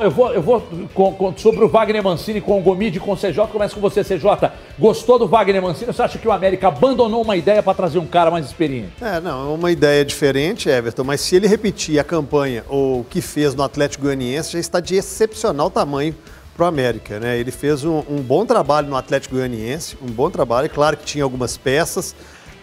[0.02, 0.62] Eu vou, eu vou
[0.94, 3.48] com, com, sobre o Wagner Mancini com o Gomide com o CJ.
[3.52, 4.52] Começa com você, CJ.
[4.78, 5.88] Gostou do Wagner Mancini?
[5.88, 8.94] Você acha que o América abandonou uma ideia para trazer um cara mais experiente?
[9.02, 13.04] É, não, é uma ideia diferente, Everton, mas se ele repetir a campanha ou o
[13.04, 16.16] que fez no Atlético Goianiense, já está de excepcional tamanho
[16.56, 17.20] para o América.
[17.20, 17.38] Né?
[17.38, 20.66] Ele fez um, um, bom trabalho no Atlético Goianiense, um bom trabalho.
[20.66, 22.16] É claro que tinha algumas peças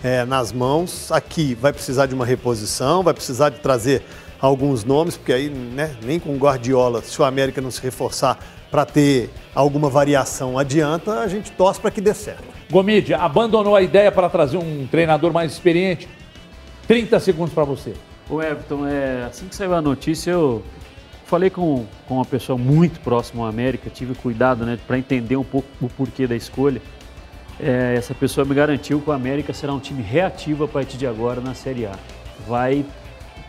[0.03, 1.11] é, nas mãos.
[1.12, 4.03] Aqui vai precisar de uma reposição, vai precisar de trazer
[4.41, 8.38] alguns nomes, porque aí né, nem com Guardiola, se o América não se reforçar
[8.70, 12.45] para ter alguma variação adianta, a gente torce para que dê certo.
[12.70, 16.09] Gomídia, abandonou a ideia para trazer um treinador mais experiente?
[16.86, 17.95] 30 segundos para você.
[18.28, 20.62] O Everton, é, assim que saiu a notícia, eu
[21.30, 25.44] falei com, com uma pessoa muito próxima ao América, tive cuidado né, para entender um
[25.44, 26.82] pouco o porquê da escolha.
[27.60, 31.06] É, essa pessoa me garantiu que o América será um time reativo a partir de
[31.06, 31.92] agora na Série A.
[32.48, 32.84] Vai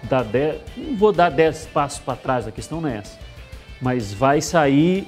[0.04, 3.18] dar 10, não vou dar 10 passos para trás, a questão não é essa,
[3.82, 5.08] mas vai sair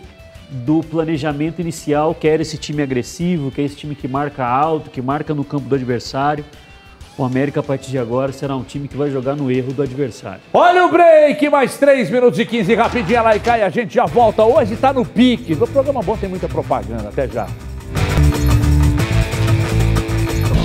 [0.49, 4.89] do planejamento inicial, que era esse time agressivo, que é esse time que marca alto,
[4.89, 6.43] que marca no campo do adversário.
[7.15, 9.83] O América, a partir de agora, será um time que vai jogar no erro do
[9.83, 10.41] adversário.
[10.51, 14.07] Olha o break, mais 3 minutos e 15, rapidinho lá e cai, a gente já
[14.07, 14.43] volta.
[14.43, 15.53] Hoje tá no pique.
[15.53, 17.47] O programa bom tem muita propaganda, até já.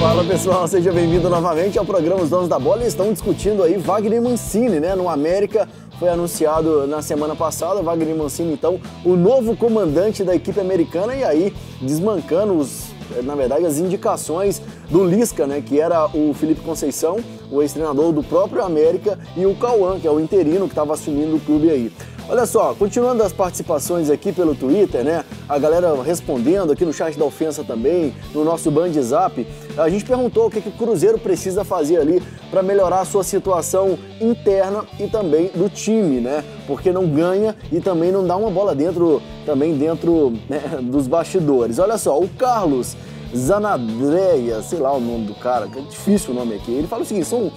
[0.01, 2.81] Fala pessoal, seja bem-vindo novamente ao programa Os Donos da Bola.
[2.81, 4.95] Eles estão discutindo aí Wagner Mancini, né?
[4.95, 5.69] No América
[5.99, 11.25] foi anunciado na semana passada, Wagner Mancini, então, o novo comandante da equipe americana e
[11.25, 12.88] aí desmancando os
[13.23, 17.19] na verdade, as indicações do Lisca, né, que era o Felipe Conceição,
[17.51, 21.37] o ex-treinador do próprio América, e o Cauã, que é o interino que estava assumindo
[21.37, 21.93] o clube aí.
[22.31, 25.25] Olha só, continuando as participações aqui pelo Twitter, né?
[25.49, 29.47] A galera respondendo aqui no chat da ofensa também, no nosso Band Zap,
[29.79, 33.23] a gente perguntou o que, que o Cruzeiro precisa fazer ali para melhorar a sua
[33.23, 36.45] situação interna e também do time, né?
[36.67, 41.79] Porque não ganha e também não dá uma bola dentro, também dentro né, dos bastidores.
[41.79, 42.97] Olha só, o Carlos
[43.37, 46.73] Zanadreia, sei lá o nome do cara, que é difícil o nome aqui.
[46.73, 47.53] Ele fala o seguinte, são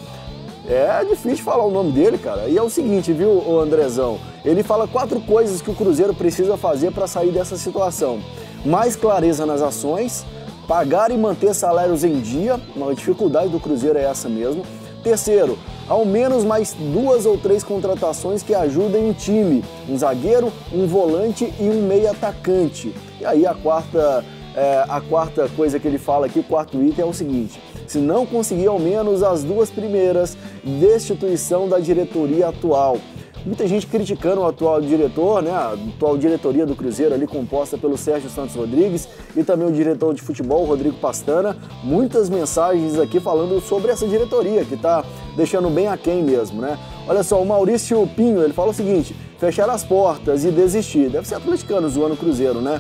[0.68, 2.48] é difícil falar o nome dele, cara.
[2.48, 4.20] E é o seguinte, viu, Andrezão?
[4.46, 8.20] Ele fala quatro coisas que o Cruzeiro precisa fazer para sair dessa situação:
[8.64, 10.24] mais clareza nas ações,
[10.68, 12.60] pagar e manter salários em dia.
[12.76, 14.64] Uma dificuldade do Cruzeiro é essa mesmo.
[15.04, 20.86] Terceiro, ao menos mais duas ou três contratações que ajudem o time: um zagueiro, um
[20.86, 22.94] volante e um meio atacante.
[23.20, 24.24] E aí a quarta,
[24.56, 27.98] é, a quarta coisa que ele fala aqui, o quarto item é o seguinte: se
[27.98, 32.98] não conseguir ao menos as duas primeiras, destituição da diretoria atual.
[33.44, 37.98] Muita gente criticando o atual diretor, né, a atual diretoria do Cruzeiro ali composta pelo
[37.98, 41.58] Sérgio Santos Rodrigues e também o diretor de futebol, Rodrigo Pastana.
[41.84, 45.04] Muitas mensagens aqui falando sobre essa diretoria que está
[45.36, 46.78] deixando bem aquém mesmo, né?
[47.08, 51.10] Olha só, o Maurício Pinho, ele fala o seguinte, fechar as portas e desistir.
[51.10, 52.80] Deve ser atleticano zoando o Cruzeiro, né?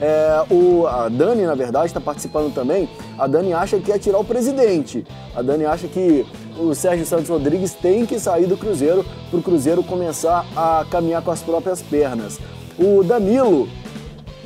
[0.00, 2.88] É, o, a Dani, na verdade, está participando também.
[3.18, 5.04] A Dani acha que é tirar o presidente.
[5.34, 6.26] A Dani acha que
[6.58, 11.22] o Sérgio Santos Rodrigues tem que sair do Cruzeiro para o Cruzeiro começar a caminhar
[11.22, 12.38] com as próprias pernas.
[12.78, 13.68] O Danilo,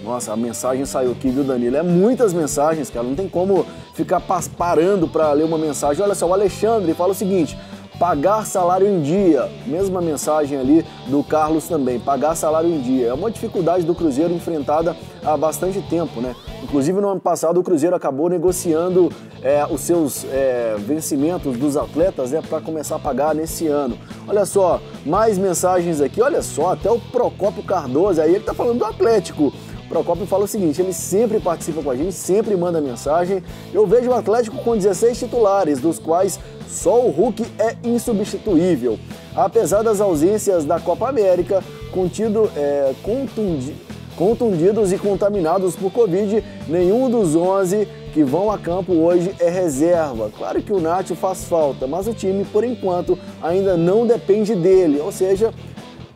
[0.06, 1.76] nossa, a mensagem saiu aqui, viu, Danilo?
[1.76, 3.06] É muitas mensagens, cara.
[3.06, 4.20] Não tem como ficar
[4.56, 6.02] parando para ler uma mensagem.
[6.02, 7.58] Olha só, o Alexandre fala o seguinte:
[7.98, 9.50] pagar salário em dia.
[9.66, 13.08] Mesma mensagem ali do Carlos também, pagar salário em dia.
[13.08, 16.34] É uma dificuldade do Cruzeiro enfrentada há bastante tempo, né?
[16.62, 19.10] Inclusive no ano passado o Cruzeiro acabou negociando
[19.42, 23.96] é, os seus é, vencimentos dos atletas né, para começar a pagar nesse ano.
[24.26, 28.78] Olha só, mais mensagens aqui, olha só, até o Procópio Cardoso, aí ele está falando
[28.78, 29.52] do Atlético.
[29.88, 33.42] Procópio fala o seguinte: ele sempre participa com a gente, sempre manda mensagem.
[33.72, 38.98] Eu vejo o Atlético com 16 titulares, dos quais só o Hulk é insubstituível.
[39.34, 41.62] Apesar das ausências da Copa América,
[41.92, 43.74] contido, é, contundi,
[44.16, 50.30] contundidos e contaminados por Covid, nenhum dos 11 que vão a campo hoje é reserva.
[50.36, 55.00] Claro que o Nath faz falta, mas o time, por enquanto, ainda não depende dele.
[55.00, 55.52] Ou seja,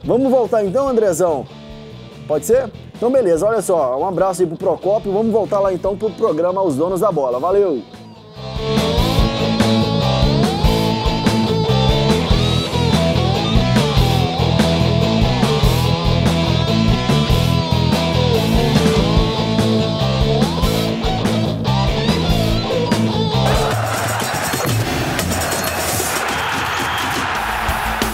[0.03, 1.47] vamos voltar então, Andrezão?
[2.27, 2.71] Pode ser?
[2.97, 6.63] Então beleza, olha só, um abraço aí pro Procópio, vamos voltar lá então pro programa
[6.63, 7.39] Os Donos da Bola.
[7.39, 7.83] Valeu!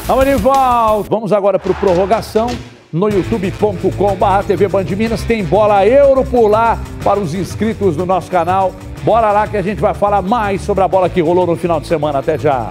[0.06, 1.08] Volta.
[1.10, 2.48] Vamos agora para o prorrogação
[2.92, 5.24] no youtube.com.br TV Band Minas.
[5.24, 8.72] Tem bola euro por lá para os inscritos do nosso canal.
[9.02, 11.80] Bora lá que a gente vai falar mais sobre a bola que rolou no final
[11.80, 12.20] de semana.
[12.20, 12.70] Até já.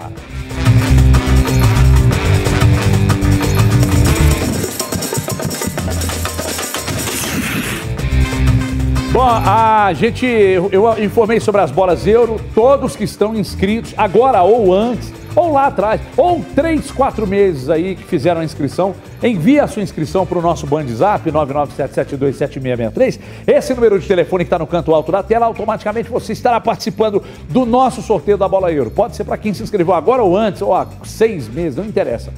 [9.12, 14.74] Bom, a gente, eu informei sobre as bolas euro, todos que estão inscritos, agora ou
[14.74, 19.68] antes, ou lá atrás, ou três, quatro meses aí que fizeram a inscrição, envie a
[19.68, 23.20] sua inscrição para o nosso Bandzap 997727663.
[23.46, 27.22] Esse número de telefone que está no canto alto da tela, automaticamente você estará participando
[27.50, 28.90] do nosso sorteio da Bola Euro.
[28.90, 32.32] Pode ser para quem se inscreveu agora ou antes, ou há seis meses, não interessa.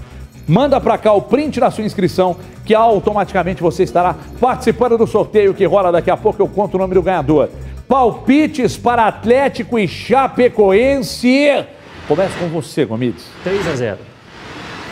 [0.47, 5.53] Manda para cá o print da sua inscrição, que automaticamente você estará participando do sorteio
[5.53, 6.41] que rola daqui a pouco.
[6.41, 7.49] Eu conto o nome do ganhador.
[7.85, 11.65] Palpites para Atlético e Chapecoense.
[12.07, 13.25] Começa com você, Gomides.
[13.43, 13.97] 3 a 0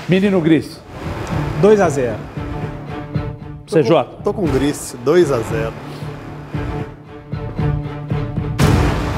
[0.10, 0.82] Menino Gris.
[1.62, 2.18] 2 a 0
[3.66, 4.22] CJ.
[4.24, 5.74] Tô com o Gris, 2 a 0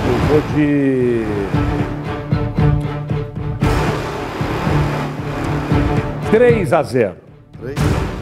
[0.06, 1.24] Eu vou de.
[6.30, 7.16] Três a 0.
[7.60, 7.78] Três.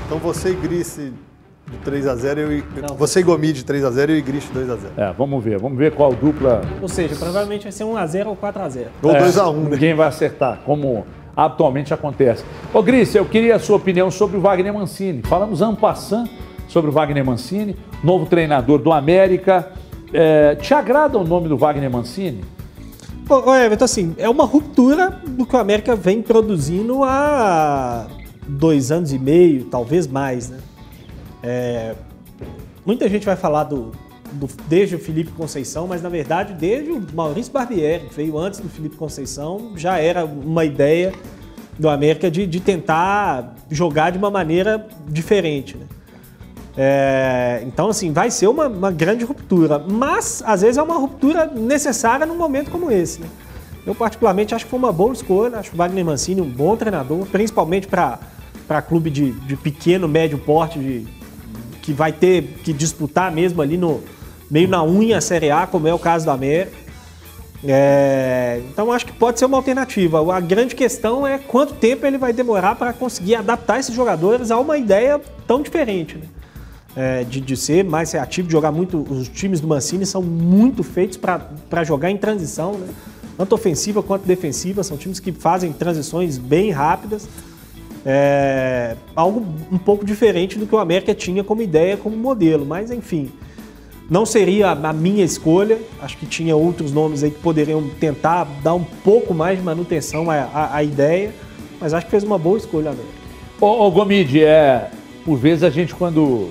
[0.06, 0.98] Então você e Gris
[1.70, 2.64] de 3 a 0 eu e...
[2.98, 5.44] Você e Gomi de 3 a 0 e Gris de 2 a 0 É, vamos
[5.44, 5.60] ver.
[5.60, 6.62] Vamos ver qual dupla.
[6.82, 9.38] Ou seja, provavelmente vai ser 1 a 0 ou 4 a 0 Ou É, 2
[9.38, 9.70] a 1 né?
[9.72, 11.06] Ninguém vai acertar, como
[11.36, 12.44] atualmente acontece.
[12.74, 15.22] Ô, Gris, eu queria a sua opinião sobre o Wagner Mancini.
[15.24, 16.30] Falamos en passant
[16.68, 19.72] sobre o Wagner Mancini, novo treinador do América.
[20.14, 22.44] É, te agrada o nome do Wagner Mancini?
[23.28, 28.06] Ô, Everton, assim, é uma ruptura do que o América vem produzindo há
[28.48, 30.60] dois anos e meio, talvez mais, né?
[31.46, 31.94] É,
[32.86, 33.92] muita gente vai falar do,
[34.32, 38.60] do- desde o Felipe Conceição, mas na verdade desde o Maurício Barbieri, que veio antes
[38.60, 41.14] do Felipe Conceição, já era uma ideia
[41.78, 45.86] do América de, de tentar jogar de uma maneira diferente, né?
[46.78, 49.80] É, então, assim, vai ser uma, uma grande ruptura.
[49.80, 53.22] Mas, às vezes, é uma ruptura necessária num momento como esse.
[53.22, 53.28] Né?
[53.88, 55.58] Eu, particularmente, acho que foi uma boa escolha.
[55.60, 60.78] Acho o Wagner Mancini um bom treinador, principalmente para clube de, de pequeno, médio porte,
[60.78, 61.08] de-
[61.86, 64.02] que vai ter que disputar mesmo ali no
[64.50, 66.86] meio na unha a Série A, como é o caso do América.
[67.64, 70.36] É, então acho que pode ser uma alternativa.
[70.36, 74.60] A grande questão é quanto tempo ele vai demorar para conseguir adaptar esses jogadores a
[74.60, 76.18] uma ideia tão diferente.
[76.18, 76.26] Né?
[76.98, 78.98] É, de, de ser mais reativo, de jogar muito.
[78.98, 82.88] Os times do Mancini são muito feitos para jogar em transição, né?
[83.38, 84.84] tanto ofensiva quanto defensiva.
[84.84, 87.28] São times que fazem transições bem rápidas.
[88.06, 92.66] É, algo um pouco diferente do que o América tinha como ideia, como modelo.
[92.66, 93.32] Mas enfim,
[94.10, 95.80] não seria a minha escolha.
[96.02, 100.30] Acho que tinha outros nomes aí que poderiam tentar dar um pouco mais de manutenção
[100.30, 101.34] à, à- à ideia.
[101.80, 103.14] Mas acho que fez uma boa escolha, América.
[103.60, 104.90] Ô, ô Gomide, é,
[105.24, 106.50] por vezes a gente quando...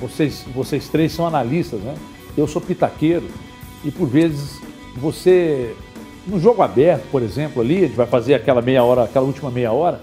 [0.00, 1.94] Vocês, vocês três são analistas, né?
[2.36, 3.26] Eu sou pitaqueiro
[3.84, 4.60] e por vezes
[4.96, 5.74] você...
[6.26, 9.50] No jogo aberto, por exemplo, ali, a gente vai fazer aquela meia hora, aquela última
[9.50, 10.00] meia hora,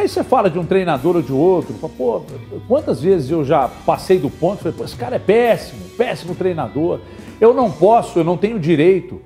[0.00, 2.22] aí você fala de um treinador ou de outro, fala, pô,
[2.68, 7.00] quantas vezes eu já passei do ponto, falei, pô, esse cara é péssimo, péssimo treinador.
[7.40, 9.20] Eu não posso, eu não tenho direito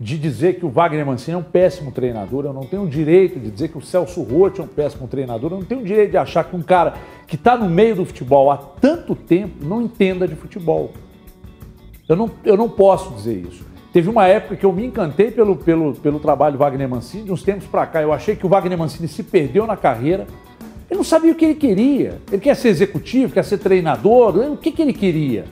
[0.00, 3.50] de dizer que o Wagner Mancini é um péssimo treinador, eu não tenho direito de
[3.50, 6.44] dizer que o Celso Roth é um péssimo treinador, eu não tenho direito de achar
[6.44, 6.94] que um cara
[7.26, 10.92] que está no meio do futebol há tanto tempo não entenda de futebol.
[12.08, 13.66] Eu não, eu não posso dizer isso.
[13.98, 17.32] Teve uma época que eu me encantei pelo, pelo, pelo trabalho do Wagner Mancini, de
[17.32, 20.24] uns tempos para cá eu achei que o Wagner Mancini se perdeu na carreira,
[20.88, 22.20] ele não sabia o que ele queria.
[22.30, 25.46] Ele quer ser executivo, quer ser treinador, o que, que ele queria?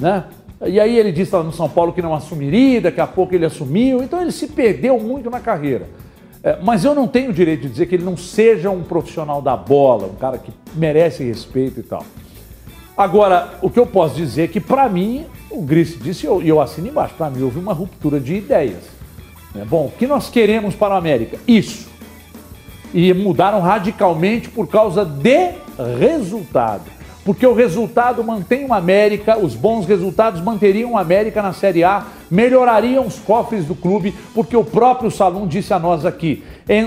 [0.00, 0.24] né?
[0.64, 3.44] E aí ele disse lá no São Paulo que não assumiria, daqui a pouco ele
[3.44, 5.90] assumiu, então ele se perdeu muito na carreira.
[6.42, 9.42] É, mas eu não tenho o direito de dizer que ele não seja um profissional
[9.42, 12.02] da bola, um cara que merece respeito e tal.
[12.98, 16.42] Agora, o que eu posso dizer é que, para mim, o Gris disse, e eu,
[16.42, 18.82] eu assino embaixo, para mim houve uma ruptura de ideias.
[19.54, 19.64] né?
[19.64, 21.38] Bom, o que nós queremos para o América?
[21.46, 21.88] Isso.
[22.92, 25.52] E mudaram radicalmente por causa de
[25.96, 26.90] resultado.
[27.24, 32.04] Porque o resultado mantém o América, os bons resultados manteriam o América na Série A,
[32.28, 36.42] melhorariam os cofres do clube, porque o próprio Salum disse a nós aqui: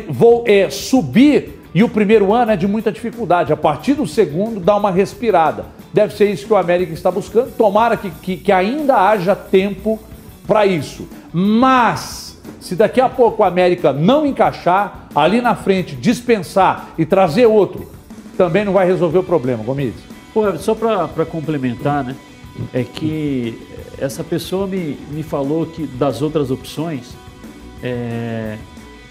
[0.10, 3.54] vou é, subir e o primeiro ano é de muita dificuldade.
[3.54, 5.80] A partir do segundo, dá uma respirada.
[5.94, 7.52] Deve ser isso que o América está buscando.
[7.56, 10.00] Tomara que, que, que ainda haja tempo
[10.48, 11.08] para isso.
[11.34, 17.46] Mas, se daqui a pouco o América não encaixar, ali na frente, dispensar e trazer
[17.46, 17.90] outro,
[18.38, 19.94] também não vai resolver o problema, Gomes.
[20.34, 22.16] Pô, só para complementar, né?
[22.74, 23.60] É que
[23.98, 27.14] essa pessoa me, me falou que das outras opções,
[27.84, 28.58] é,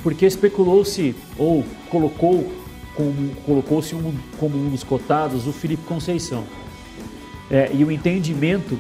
[0.03, 2.51] porque especulou-se ou colocou
[2.95, 6.45] como colocou-se um, como um dos cotados o Felipe Conceição.
[7.51, 8.79] É, e o entendimento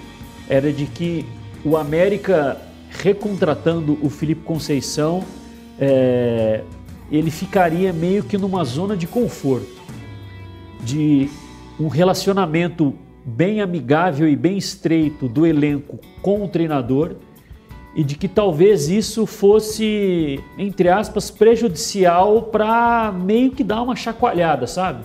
[0.49, 1.27] era de que
[1.65, 2.61] o América
[2.91, 5.25] recontratando o Felipe Conceição,
[5.79, 6.63] é,
[7.11, 9.81] ele ficaria meio que numa zona de conforto
[10.83, 11.29] de
[11.79, 12.95] um relacionamento
[13.25, 17.17] bem amigável e bem estreito do elenco com o treinador
[17.95, 24.67] e de que talvez isso fosse, entre aspas, prejudicial para meio que dar uma chacoalhada,
[24.67, 25.05] sabe?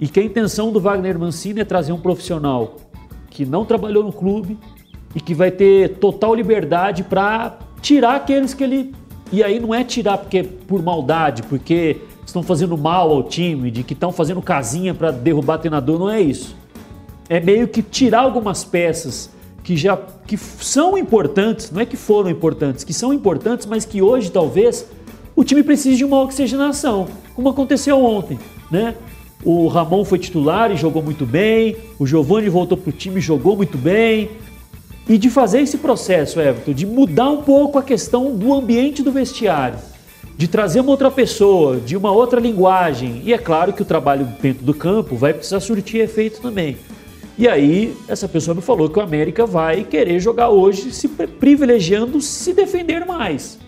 [0.00, 2.76] E que a intenção do Wagner Mancini é trazer um profissional
[3.30, 4.58] que não trabalhou no clube
[5.14, 8.94] e que vai ter total liberdade para tirar aqueles que ele.
[9.32, 13.82] E aí não é tirar porque por maldade, porque estão fazendo mal ao time, de
[13.82, 16.56] que estão fazendo casinha para derrubar treinador, não é isso.
[17.28, 19.30] É meio que tirar algumas peças
[19.62, 24.00] que já que são importantes, não é que foram importantes, que são importantes, mas que
[24.00, 24.86] hoje talvez
[25.36, 28.38] o time precisa de uma oxigenação, como aconteceu ontem,
[28.70, 28.94] né?
[29.44, 33.22] O Ramon foi titular e jogou muito bem, o Giovani voltou para o time e
[33.22, 34.30] jogou muito bem.
[35.08, 39.10] E de fazer esse processo, Everton, de mudar um pouco a questão do ambiente do
[39.10, 39.78] vestiário,
[40.36, 43.22] de trazer uma outra pessoa, de uma outra linguagem.
[43.24, 46.76] E é claro que o trabalho dentro do campo vai precisar surtir efeito também.
[47.38, 52.20] E aí, essa pessoa me falou que o América vai querer jogar hoje se privilegiando
[52.20, 53.58] se defender mais.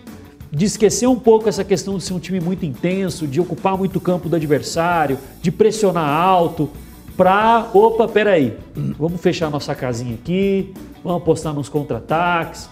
[0.51, 3.95] De esquecer um pouco essa questão de ser um time muito intenso, de ocupar muito
[3.95, 6.69] o campo do adversário, de pressionar alto,
[7.15, 8.57] para, opa, peraí,
[8.97, 10.73] vamos fechar nossa casinha aqui,
[11.03, 12.69] vamos apostar nos contra-ataques.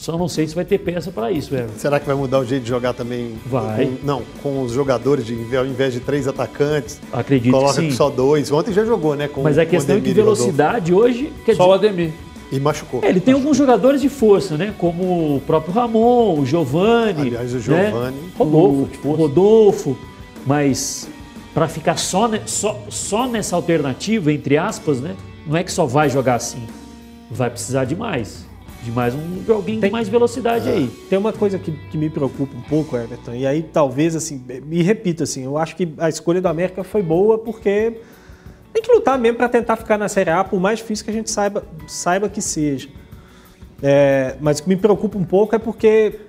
[0.00, 1.74] Só não sei se vai ter peça para isso, Everton.
[1.76, 3.34] Será que vai mudar o jeito de jogar também?
[3.44, 3.84] Vai.
[3.84, 7.96] Com, não, com os jogadores, de, ao invés de três atacantes, Acredito coloca que sim.
[7.96, 8.50] só dois.
[8.50, 9.28] Ontem já jogou, né?
[9.28, 11.30] Com Mas a com questão é que velocidade hoje.
[11.44, 12.12] Quer Só o dizer, Ademir.
[12.52, 13.00] E machucou.
[13.04, 14.74] é, ele tem alguns jogadores de força, né?
[14.78, 17.22] Como o próprio Ramon, o Giovani.
[17.28, 17.62] Aliás, o né?
[17.90, 18.16] Giovani.
[18.36, 19.12] Rodolfo, o.
[19.14, 19.98] Rodolfo.
[20.46, 21.08] Mas
[21.54, 25.14] para ficar só, ne- só, só nessa alternativa, entre aspas, né?
[25.46, 26.62] Não é que só vai jogar assim.
[27.30, 28.46] Vai precisar de mais.
[28.82, 30.88] De mais um, de alguém Tem- com mais velocidade aí.
[31.10, 34.82] Tem uma coisa que, que me preocupa um pouco, Everton, e aí talvez, assim, me
[34.82, 37.92] repito, assim, eu acho que a escolha do América foi boa porque
[38.72, 41.14] tem que lutar mesmo para tentar ficar na Série A, por mais difícil que a
[41.14, 42.88] gente saiba, saiba que seja.
[43.82, 46.20] É, mas o que me preocupa um pouco é porque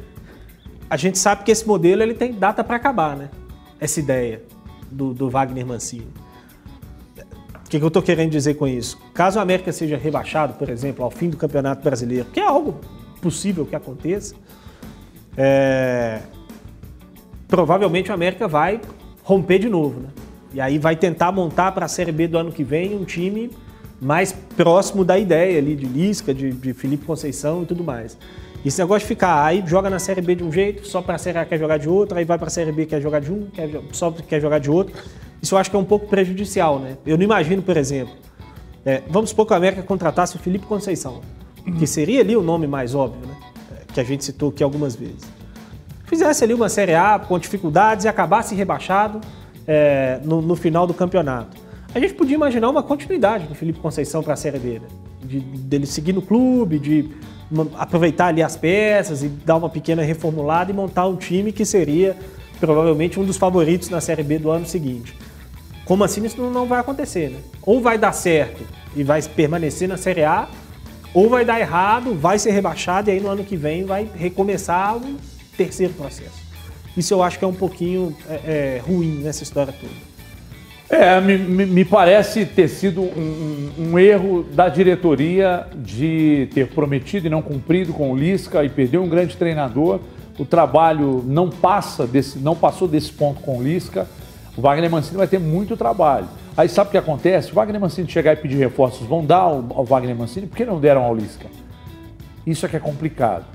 [0.89, 3.29] a gente sabe que esse modelo ele tem data para acabar, né?
[3.79, 4.43] Essa ideia
[4.89, 6.07] do, do Wagner Mancini.
[7.65, 8.99] O que, que eu estou querendo dizer com isso?
[9.13, 12.81] Caso o América seja rebaixado, por exemplo, ao fim do Campeonato Brasileiro, que é algo
[13.21, 14.35] possível que aconteça,
[15.37, 16.19] é,
[17.47, 18.81] provavelmente o América vai
[19.23, 20.09] romper de novo, né?
[20.53, 23.49] E aí vai tentar montar para a Série B do ano que vem um time
[24.01, 28.17] mais próximo da ideia ali de Lisca, de, de Felipe Conceição e tudo mais.
[28.63, 31.15] E esse negócio de ficar, aí joga na Série B de um jeito, só para
[31.15, 33.19] a Série A quer jogar de outro, aí vai para a Série B quer jogar
[33.19, 34.93] de um, quer, só quer jogar de outro.
[35.41, 36.97] Isso eu acho que é um pouco prejudicial, né?
[37.05, 38.13] Eu não imagino, por exemplo,
[38.85, 41.21] é, vamos supor que o América contratasse o Felipe Conceição,
[41.79, 43.35] que seria ali o nome mais óbvio, né?
[43.93, 45.21] Que a gente citou aqui algumas vezes.
[46.05, 49.21] Fizesse ali uma Série A com dificuldades e acabasse rebaixado
[49.67, 51.57] é, no, no final do campeonato.
[51.93, 54.87] A gente podia imaginar uma continuidade do Felipe Conceição para a Série B, né?
[55.23, 57.09] de, dele seguir no clube, de
[57.77, 62.15] aproveitar ali as peças e dar uma pequena reformulada e montar um time que seria
[62.59, 65.15] provavelmente um dos favoritos na Série B do ano seguinte.
[65.83, 67.39] Como assim isso não- vai acontecer, né?
[67.63, 68.63] Ou vai dar certo
[68.95, 70.47] e vai permanecer na Série A,
[71.13, 74.95] ou vai dar errado, vai ser rebaixado e aí no ano que vem vai recomeçar
[74.95, 75.17] um
[75.57, 76.40] terceiro processo.
[76.95, 79.93] Isso eu acho que é um pouquinho é, é, ruim nessa história toda.
[80.89, 87.29] É, me, me- parece ter sido um, um- erro da diretoria de ter prometido e
[87.29, 90.01] não cumprido com o Lisca e perder um grande treinador.
[90.37, 94.05] O trabalho não passa desse, não passou desse ponto com o Lisca.
[94.57, 96.27] O Wagner Mancini vai ter muito trabalho.
[96.57, 97.51] Aí sabe o que acontece?
[97.51, 100.65] O Wagner Mancini chegar e pedir reforços, vão dar ao, ao Wagner Mancini, por que
[100.65, 101.47] não deram ao Lisca?
[102.45, 103.45] Isso é que é complicado.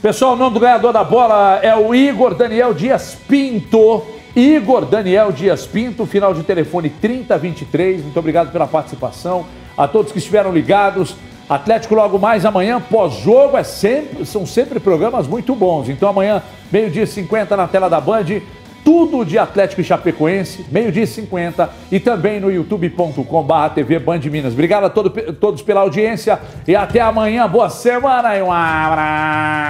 [0.00, 4.06] Pessoal, o nome do ganhador da bola é o Igor Daniel Dias Pinto.
[4.36, 8.04] Igor Daniel Dias Pinto, final de telefone 3023.
[8.04, 9.44] Muito obrigado pela participação.
[9.76, 11.16] A todos que estiveram ligados.
[11.48, 15.88] Atlético logo mais amanhã, pós-jogo, é sempre, são sempre programas muito bons.
[15.88, 18.40] Então amanhã, meio-dia e 50 na tela da Band,
[18.88, 24.54] tudo de Atlético e Chapecoense, meio-dia e 50, e também no youtube.com.br TV Band Minas.
[24.54, 27.46] Obrigado a todo, todos pela audiência e até amanhã.
[27.46, 29.68] Boa semana e um abraço!